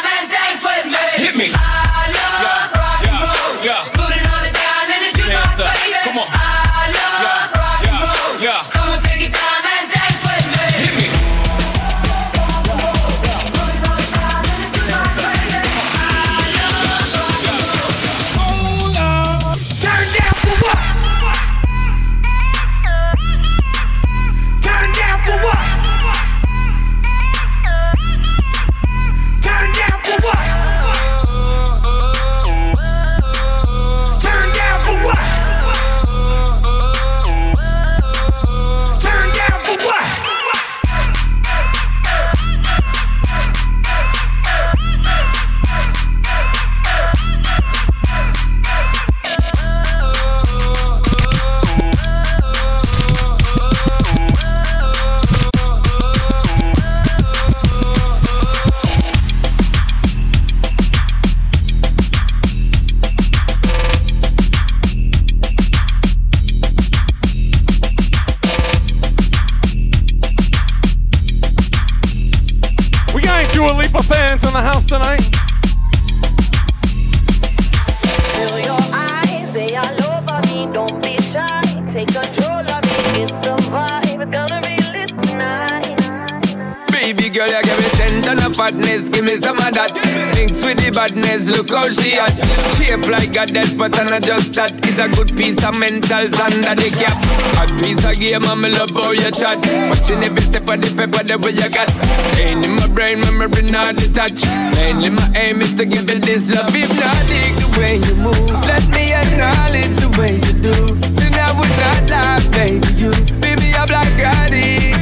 piece 95.41 95.65
of 95.65 95.73
mentals 95.81 96.37
under 96.37 96.77
the 96.77 96.93
cap. 97.01 97.17
Hot 97.57 97.73
piece 97.81 98.05
of 98.05 98.13
game, 98.21 98.45
I'm 98.45 98.61
love 98.61 98.93
how 98.93 99.17
you 99.17 99.33
chat. 99.33 99.57
Watching 99.89 100.21
every 100.21 100.45
step 100.45 100.69
of 100.69 100.77
the 100.77 100.93
paper, 100.93 101.25
the 101.25 101.41
way 101.41 101.57
you 101.57 101.69
got. 101.73 101.89
Ain't 102.37 102.61
in 102.61 102.77
my 102.77 102.85
brain, 102.93 103.25
memory 103.25 103.65
not 103.73 103.97
detached. 103.97 104.45
Mainly 104.77 105.17
my 105.17 105.25
aim 105.33 105.65
is 105.65 105.73
to 105.81 105.89
give 105.89 106.05
you 106.13 106.21
this 106.21 106.53
love. 106.53 106.69
If 106.77 106.93
not, 106.93 107.17
dig 107.33 107.57
the 107.57 107.69
way 107.81 107.97
you 108.05 108.15
move. 108.21 108.53
Let 108.69 108.85
me 108.93 109.17
acknowledge 109.17 109.97
the 109.97 110.13
way 110.21 110.37
you 110.37 110.55
do. 110.61 110.77
Then 111.17 111.33
I 111.33 111.49
would 111.57 111.73
not 111.81 112.05
lie, 112.13 112.45
baby. 112.53 112.85
You, 113.01 113.11
baby, 113.41 113.73
I'm 113.73 113.89
like 113.89 114.13
Scotty. 114.13 114.93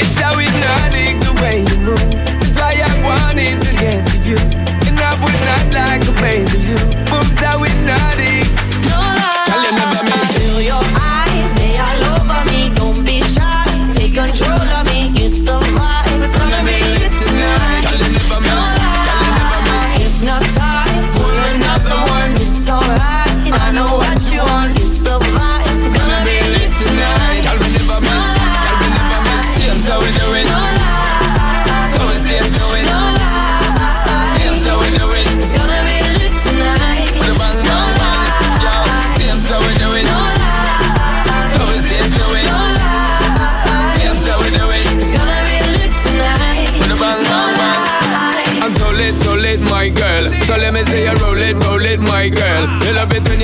It's 0.00 0.16
how 0.24 0.32
hypnotic 0.40 1.20
the 1.20 1.32
way 1.44 1.60
you 1.60 1.76
move. 1.84 2.00
That's 2.40 2.56
why 2.56 2.80
I 2.80 2.92
wanted 3.04 3.60
to 3.60 3.70
get 3.76 4.00
to 4.08 4.16
you. 4.24 4.40
And 4.88 4.96
I 4.96 5.12
would 5.20 5.36
not 5.44 5.64
like 5.76 6.00
a 6.00 6.14
baby 6.16 6.56
you. 6.64 6.80
Moves 7.12 7.36
how 7.44 7.60
hypnotic. 7.60 8.24
No 8.24 8.33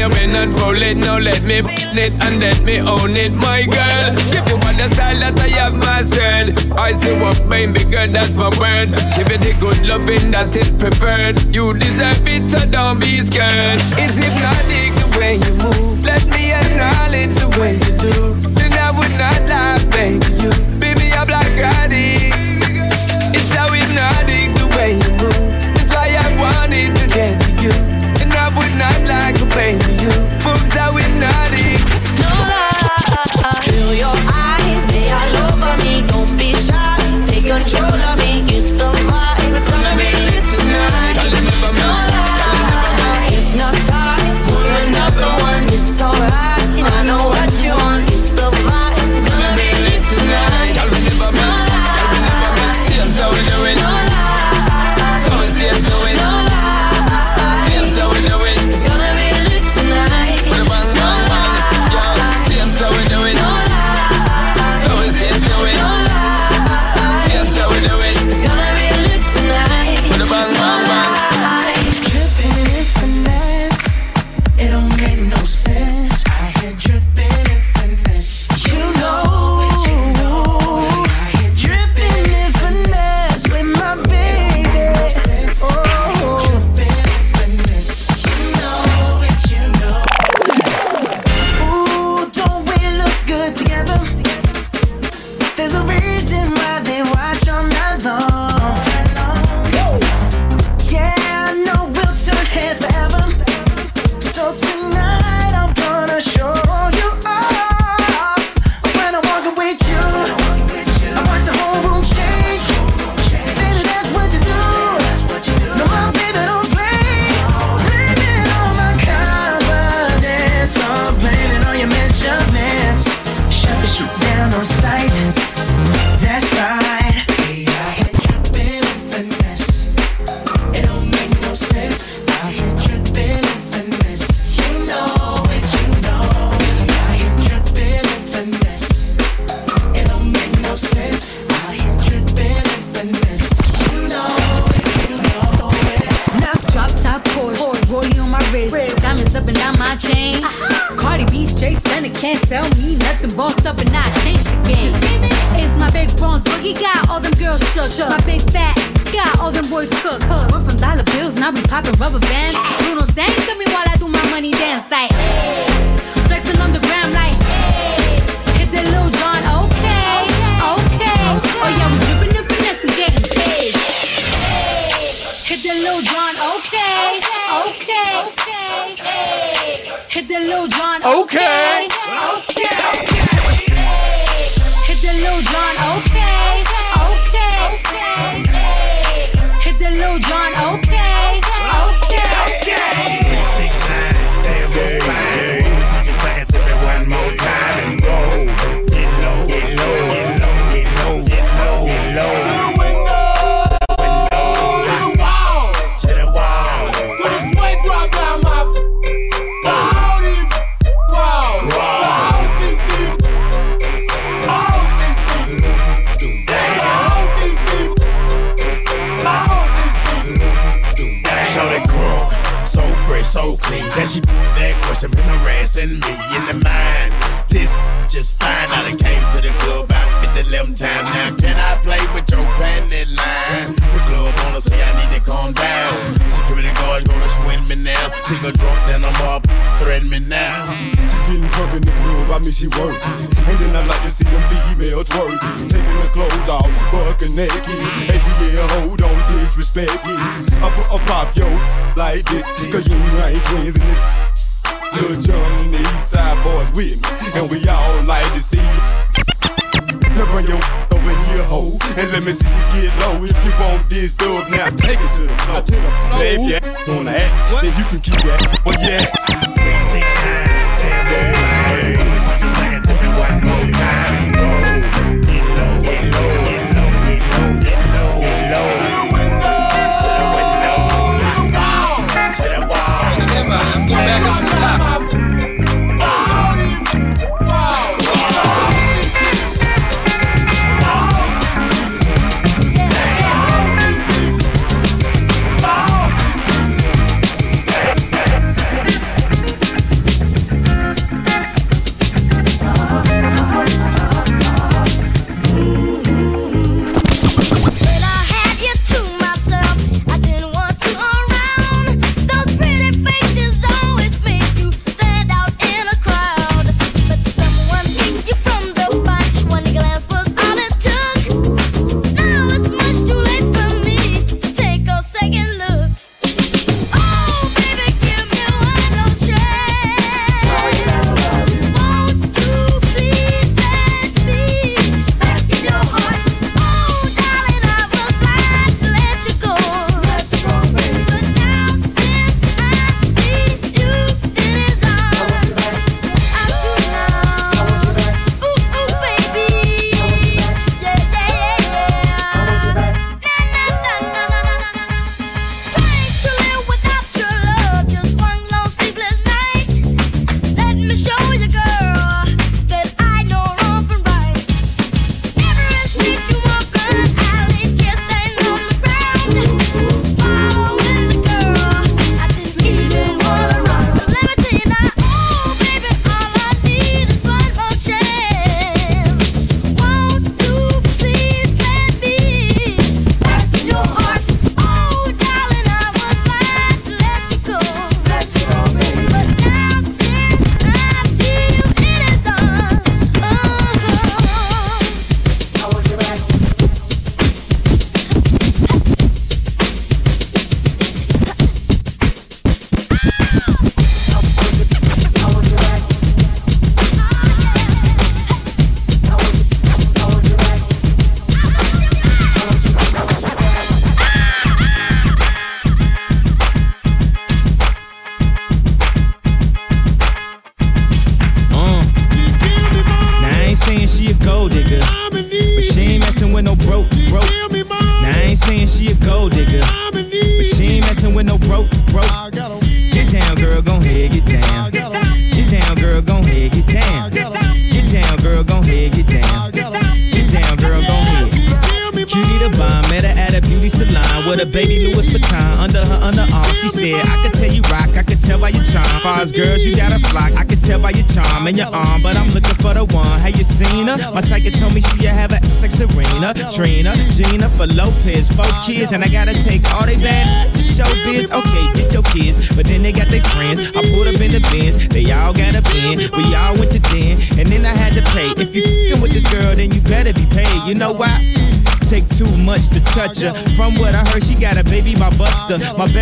you 0.00 0.08
may 0.08 0.26
not 0.26 0.48
roll 0.60 0.80
it. 0.80 0.96
Now 0.96 1.18
let 1.18 1.42
me 1.42 1.58
own 1.60 1.98
it 1.98 2.14
and 2.24 2.40
let 2.40 2.62
me 2.64 2.80
own 2.80 3.16
it, 3.16 3.34
my 3.36 3.62
girl. 3.68 4.08
Give 4.32 4.48
you 4.48 4.56
all 4.56 4.74
the 4.80 4.88
style 4.94 5.20
that 5.20 5.38
I 5.38 5.48
have 5.60 5.76
mastered. 5.76 6.72
I 6.72 6.92
say 6.92 7.20
what 7.20 7.36
mine 7.46 7.74
bigger, 7.74 8.06
that's 8.06 8.32
my 8.34 8.48
word. 8.56 8.88
Give 9.16 9.28
you 9.28 9.38
the 9.38 9.52
good 9.60 9.84
loving 9.84 10.30
that 10.30 10.56
is 10.56 10.70
preferred. 10.70 11.36
You 11.54 11.76
deserve 11.76 12.26
it, 12.26 12.42
so 12.42 12.64
don't 12.70 12.98
be 12.98 13.20
scared. 13.20 13.80
It's 14.00 14.16
hypnotic 14.16 14.90
the 14.96 15.08
way 15.20 15.34
you 15.36 15.54
move. 15.60 16.02
Let 16.02 16.24
me 16.32 16.52
acknowledge 16.52 17.36
the 17.36 17.48
way 17.60 17.74
you 17.76 17.94
do. 18.00 18.49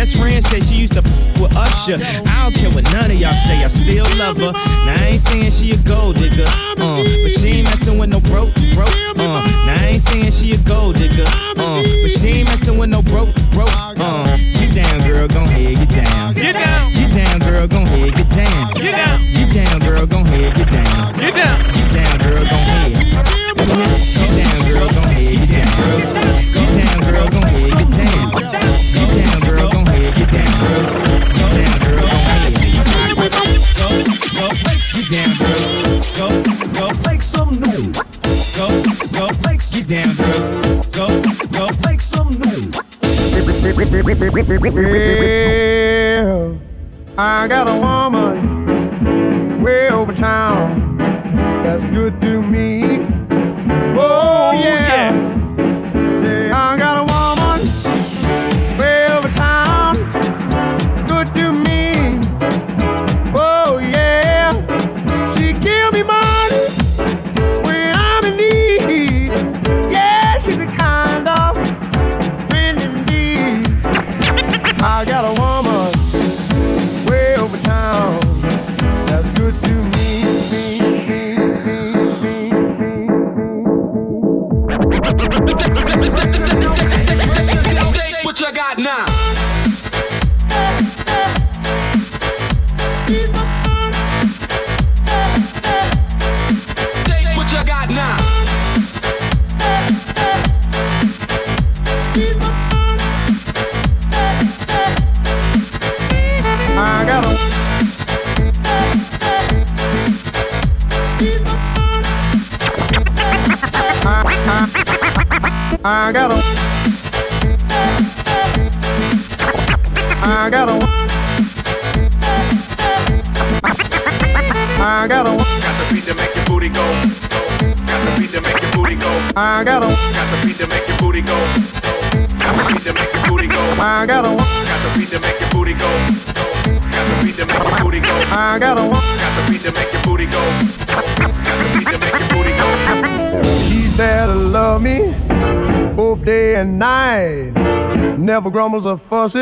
best 0.09 0.21
friend 0.21 0.43
said 0.43 0.63
she 0.63 0.81
used 0.81 0.93
to 0.93 0.99
f 0.99 1.39
with 1.39 1.55
Usher. 1.55 2.28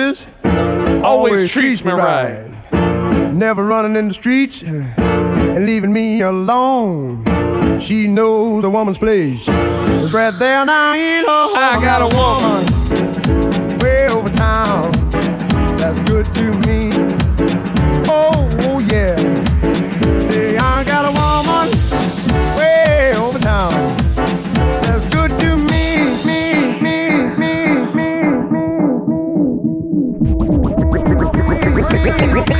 is 0.07 0.27
always, 0.43 1.03
always 1.03 1.51
treats 1.51 1.83
me 1.83 1.91
right. 1.91 2.47
Never 3.33 3.65
running 3.65 3.95
in 3.95 4.07
the 4.07 4.13
streets 4.13 4.63
and 4.63 5.65
leaving 5.65 5.91
me 5.93 6.21
alone. 6.21 7.23
She 7.79 8.07
knows 8.07 8.63
a 8.63 8.69
woman's 8.69 8.97
place. 8.97 9.45
It's 9.47 10.13
right 10.13 10.33
there 10.39 10.65
now 10.65 10.93
in 10.93 11.25
her 11.25 11.47
home. 11.47 11.57
I 11.57 11.79
got 11.81 12.01
a 12.01 12.09
woman 12.15 13.79
way 13.79 14.07
over 14.07 14.29
town 14.29 14.91
that's 15.77 15.99
good 16.09 16.25
to 16.25 16.43
me. 16.67 16.76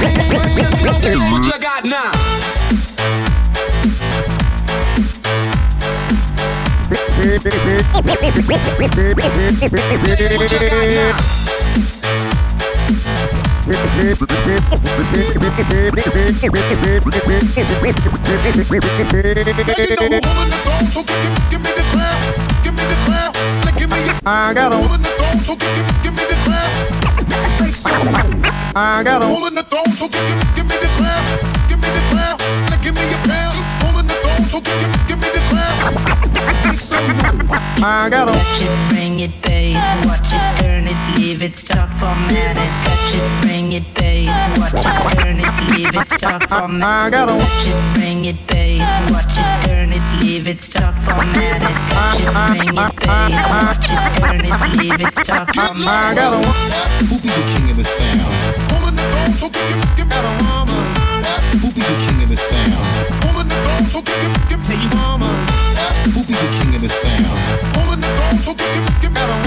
What 0.07 1.45
you 1.45 1.59
got 1.59 1.83
now? 1.83 2.11
What 10.37 10.51
you 10.51 10.59
got 10.59 10.87
now? 10.89 11.17
I 24.29 24.53
got 24.53 24.73
him. 24.73 24.81
I 28.75 29.03
got 29.03 29.21
a 29.21 29.25
hole 29.25 29.47
in 29.47 29.55
the 29.55 29.63
throne, 29.63 29.91
so 29.91 30.07
give, 30.07 30.21
give 30.55 30.65
me 30.65 30.77
the 30.77 30.89
crown, 30.97 31.23
give 31.69 31.79
me 31.81 31.89
the 31.89 32.01
crown, 32.11 32.37
give 32.83 32.95
me 32.95 33.01
your. 33.09 33.46
I 37.83 38.09
got 38.09 38.27
a. 38.27 38.31
Touch 38.31 38.61
it, 38.61 38.89
bring 38.89 39.19
it, 39.19 39.41
babe. 39.43 39.75
Watch 40.05 40.33
it, 40.33 40.57
turn 40.57 40.87
it, 40.87 40.97
leave 41.15 41.43
it, 41.43 41.57
start 41.57 41.93
formatted. 41.93 42.57
Touch 42.57 43.13
it, 43.13 43.41
bring 43.41 43.73
it, 43.73 43.85
babe. 43.93 44.29
Watch 44.57 44.73
it, 44.73 44.81
turn 45.21 45.37
it, 45.37 45.53
leave 45.69 45.93
it, 45.93 46.09
start 46.09 46.49
formatted. 46.49 46.83
I 46.83 47.09
got 47.11 47.29
a. 47.29 47.37
Touch 47.37 47.67
it, 47.67 47.93
bring 47.93 48.25
it, 48.25 48.47
babe. 48.47 48.81
Watch 49.11 49.37
it, 49.37 49.67
turn 49.67 49.93
it, 49.93 50.01
leave 50.23 50.47
it, 50.47 50.63
start 50.63 50.95
formatted. 51.05 51.61
Touch 51.93 52.17
it, 52.17 52.33
bring 52.49 52.73
it, 52.81 52.95
babe. 53.05 53.37
Watch 53.53 53.85
it, 53.85 54.01
turn 54.17 54.41
it, 54.41 54.57
leave 54.81 55.01
it, 55.05 55.13
start 55.21 55.53
formatted. 55.53 55.87
I 55.87 56.15
got 56.15 56.33
a. 56.33 56.41
Who 57.05 57.21
be 57.21 57.29
the 57.29 57.43
king 57.53 57.69
of 57.69 57.77
the 57.77 57.83
sound? 57.85 58.19
Pulling 58.73 58.95
the 58.95 59.05
bone, 59.13 59.33
so 59.37 59.49
give, 59.49 59.61
me 59.69 59.85
the 60.01 60.17
mama. 60.41 60.81
Who 61.61 61.69
be 61.73 61.81
the 61.81 61.93
king 62.09 62.23
of 62.23 62.29
the 62.29 62.37
sound? 62.37 63.16
Tell 64.67 64.75
you 64.75 64.89
mama, 64.89 65.31
who 66.11 66.21
the 66.27 66.33
king 66.59 66.75
of 66.75 66.81
the 66.81 66.89
sound? 66.89 67.23
Pulling 67.73 68.01
the 68.01 68.09
bone, 68.19 68.37
so 68.37 68.51
give 68.53 69.01
give 69.01 69.13
that 69.13 69.29
a 69.29 69.37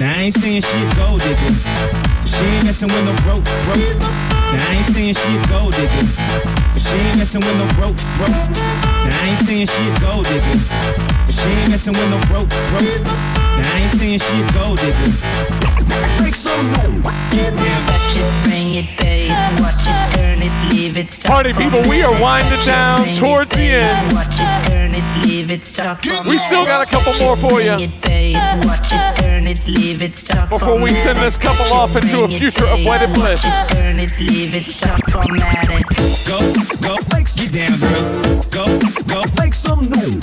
I 0.00 0.26
ain't 0.26 0.34
saying 0.34 0.62
she 0.62 0.76
a 0.78 0.94
gold 0.96 1.20
digger. 1.20 2.21
She 2.32 2.44
ain't 2.44 2.64
messing 2.64 2.88
with 2.88 3.04
no 3.04 3.12
broke, 3.28 3.44
broke. 3.68 3.76
Now 4.00 4.64
I 4.64 4.80
ain't 4.80 4.86
saying 4.88 5.14
she 5.14 5.28
a 5.36 5.40
gold 5.52 5.76
digger, 5.76 6.04
but 6.72 6.80
she 6.80 6.96
ain't 6.96 7.18
messing 7.18 7.40
with 7.44 7.56
no 7.60 7.66
broke, 7.76 8.00
broke. 8.16 8.32
Now 9.04 9.20
I 9.20 9.36
ain't 9.36 9.44
saying 9.44 9.66
she 9.68 9.82
a 9.84 9.92
gold 10.00 10.24
digger, 10.24 10.56
but 11.28 11.34
she 11.34 11.48
ain't 11.48 11.68
messing 11.68 11.92
with 11.92 12.08
no 12.08 12.16
broke, 12.32 12.48
broke. 12.72 13.04
Now 13.04 13.68
I 13.68 13.84
ain't 13.84 13.92
saying 13.92 14.18
she 14.18 14.34
a 14.40 14.48
gold 14.56 14.80
digger. 14.80 15.12
Make 16.24 16.34
some 16.34 16.72
noise. 16.72 17.04
Watch 17.04 17.36
it, 17.36 17.52
bring 18.48 18.80
it. 18.80 18.88
Watch 19.60 19.84
it, 19.84 20.16
turn 20.16 20.42
it, 20.42 20.52
leave 20.72 20.96
it. 20.96 21.12
Stop 21.12 21.30
Party 21.32 21.52
people, 21.52 21.82
we 21.88 22.02
are 22.02 22.18
winding 22.20 22.64
down 22.64 23.04
towards 23.16 23.50
the 23.52 23.60
end. 23.60 24.12
Watch 24.12 24.40
it, 24.40 24.68
turn 24.68 24.94
it, 24.94 25.04
leave 25.26 25.50
it. 25.50 25.64
Stop. 25.64 26.04
We 26.26 26.38
still 26.38 26.64
got 26.64 26.86
a 26.86 26.90
couple 26.90 27.12
more 27.20 27.36
for 27.36 27.60
you. 27.60 27.88
Before 30.48 30.78
we 30.78 30.94
send 30.94 31.18
this 31.18 31.36
couple 31.36 31.72
off 31.72 31.96
into 31.96 32.21
a 32.24 32.28
future 32.28 32.66
of 32.66 32.84
wedded 32.84 33.12
bliss. 33.14 33.42
Turn 33.42 33.98
it, 33.98 34.10
leave 34.20 34.54
it, 34.54 34.70
stop 34.70 35.00
formatted. 35.10 35.82
Go, 36.28 36.38
go, 36.78 36.96
get 37.10 37.50
down, 37.50 37.74
girl. 37.82 38.42
Go, 38.50 38.78
go, 39.10 39.24
make 39.38 39.54
some 39.54 39.90
noise. 39.90 40.22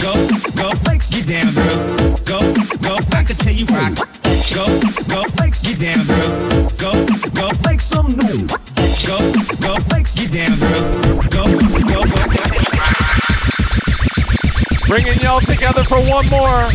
Go, 0.00 0.14
go, 0.56 0.72
get 0.88 1.26
down, 1.28 1.52
girl. 1.52 2.16
Go, 2.24 2.40
go, 2.80 2.96
I 3.12 3.24
can 3.24 3.36
tell 3.36 3.52
you 3.52 3.66
rock. 3.66 3.92
Go, 4.56 4.64
go, 5.12 5.24
get 5.36 5.76
down, 5.76 6.00
girl. 6.08 6.64
Go, 6.80 6.92
go, 7.36 7.50
make 7.68 7.80
some 7.80 8.16
noise. 8.16 8.48
Go, 9.04 9.20
go, 9.60 9.76
get 9.84 10.32
down, 10.32 10.56
girl. 10.56 11.20
Go, 11.28 11.44
go, 11.44 11.60
go, 11.84 12.00
I 12.08 12.28
can 12.32 12.40
tell 12.40 12.62
you 12.64 12.72
rock. 12.72 12.96
Bringing 14.88 15.20
y'all 15.20 15.40
together 15.40 15.84
for 15.84 16.00
one 16.08 16.28
more. 16.30 16.70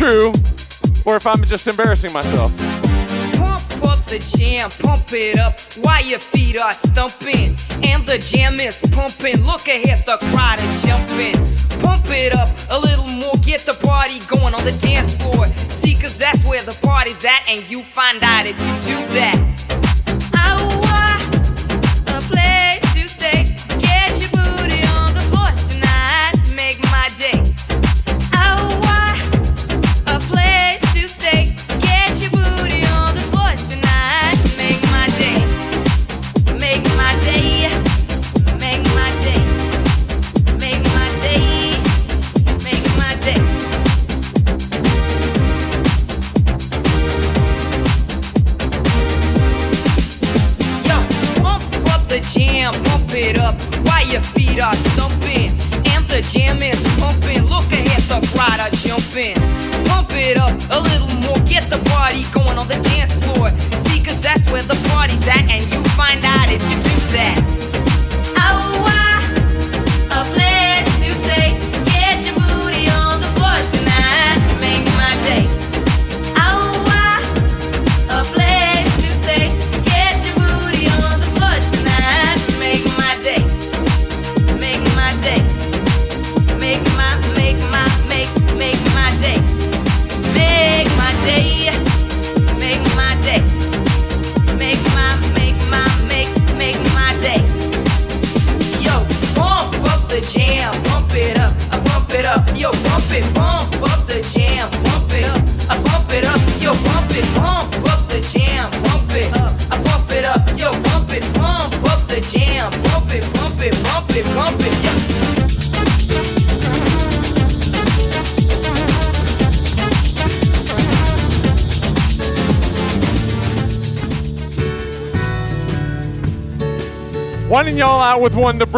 True 0.00 0.32
or 1.04 1.16
if 1.16 1.26
I'm 1.26 1.42
just 1.44 1.66
embarrassing 1.66 2.10
myself. 2.14 2.56
Pump 3.36 3.84
up 3.84 4.02
the 4.06 4.18
jam, 4.34 4.70
pump 4.70 5.12
it 5.12 5.38
up 5.38 5.60
while 5.84 6.02
your 6.02 6.18
feet 6.18 6.58
are 6.58 6.72
stumping. 6.72 7.54
And 7.84 8.06
the 8.06 8.16
jam 8.16 8.49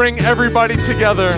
bring 0.02 0.18
everybody 0.18 0.74
together 0.78 1.30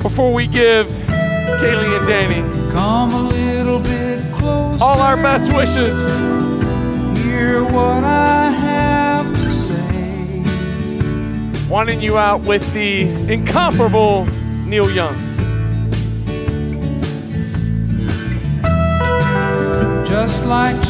before 0.00 0.32
we 0.32 0.46
give 0.46 0.86
Kayleigh 0.86 1.98
and 1.98 2.06
Danny 2.06 2.70
Come 2.70 3.12
a 3.12 3.22
little 3.30 3.80
bit 3.80 4.22
closer, 4.32 4.80
all 4.80 5.00
our 5.00 5.16
best 5.16 5.52
wishes. 5.52 5.96
Hear 7.24 7.64
what 7.64 8.04
I 8.04 8.50
have 8.50 9.26
to 9.26 9.50
say. 9.50 10.44
Wanting 11.68 12.00
you 12.00 12.16
out 12.16 12.42
with 12.42 12.72
the 12.74 13.08
incomparable 13.28 14.26
Neil 14.64 14.88
Young. 14.88 15.16
Just 20.06 20.46
like 20.46 20.80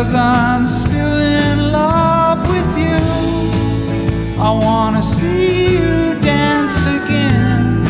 because 0.00 0.14
I'm 0.14 0.66
still 0.66 1.18
in 1.18 1.72
love 1.72 2.48
with 2.48 2.78
you. 2.78 2.96
I 4.40 4.50
wanna 4.50 5.02
see 5.02 5.74
you 5.74 6.18
dance 6.22 6.86
again 6.86 7.82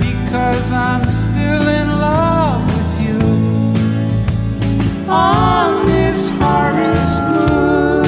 because 0.00 0.72
I'm 0.72 1.06
still 1.06 1.68
in 1.68 1.86
love 1.86 2.66
with 2.66 3.00
you. 3.00 3.20
On 5.08 5.86
this 5.86 6.30
harvest 6.40 7.20
moon. 7.30 8.02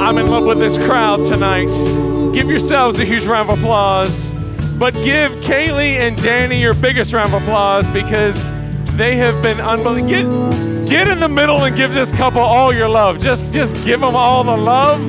I'm 0.00 0.16
in 0.16 0.30
love 0.30 0.44
with 0.44 0.60
this 0.60 0.78
crowd 0.78 1.26
tonight. 1.26 1.72
Give 2.32 2.48
yourselves 2.48 3.00
a 3.00 3.04
huge 3.04 3.24
round 3.24 3.50
of 3.50 3.58
applause. 3.58 4.32
But 4.78 4.94
give 4.94 5.32
Kayleigh 5.40 5.98
and 5.98 6.16
Danny 6.22 6.60
your 6.60 6.74
biggest 6.74 7.12
round 7.12 7.34
of 7.34 7.42
applause 7.42 7.90
because 7.90 8.48
they 8.96 9.16
have 9.16 9.42
been 9.42 9.60
unbelievable. 9.60 10.71
Get, 10.92 11.08
in 11.08 11.20
the 11.20 11.28
middle 11.28 11.64
and 11.64 11.74
give 11.74 11.94
this 11.94 12.12
couple 12.12 12.42
all 12.42 12.70
your 12.70 12.86
love. 12.86 13.18
Just, 13.18 13.54
just 13.54 13.82
give 13.82 14.00
them 14.00 14.14
all 14.14 14.44
the 14.44 14.58
love. 14.58 15.00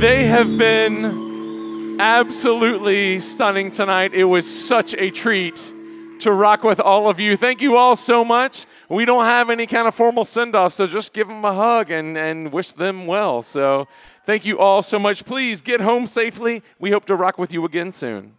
They 0.00 0.28
have 0.28 0.56
been 0.56 2.00
absolutely 2.00 3.18
stunning 3.18 3.72
tonight. 3.72 4.14
It 4.14 4.22
was 4.22 4.48
such 4.48 4.94
a 4.94 5.10
treat 5.10 5.74
to 6.20 6.30
rock 6.30 6.62
with 6.62 6.78
all 6.78 7.08
of 7.08 7.18
you. 7.18 7.36
Thank 7.36 7.60
you 7.60 7.76
all 7.76 7.96
so 7.96 8.24
much. 8.24 8.66
We 8.88 9.04
don't 9.04 9.24
have 9.24 9.50
any 9.50 9.66
kind 9.66 9.88
of 9.88 9.96
formal 9.96 10.24
send 10.24 10.54
off, 10.54 10.74
so 10.74 10.86
just 10.86 11.12
give 11.12 11.26
them 11.26 11.44
a 11.44 11.52
hug 11.52 11.90
and, 11.90 12.16
and 12.16 12.52
wish 12.52 12.70
them 12.70 13.08
well. 13.08 13.42
So 13.42 13.88
thank 14.26 14.46
you 14.46 14.60
all 14.60 14.84
so 14.84 15.00
much. 15.00 15.24
Please 15.24 15.60
get 15.60 15.80
home 15.80 16.06
safely. 16.06 16.62
We 16.78 16.92
hope 16.92 17.04
to 17.06 17.16
rock 17.16 17.36
with 17.36 17.52
you 17.52 17.64
again 17.64 17.90
soon. 17.90 18.36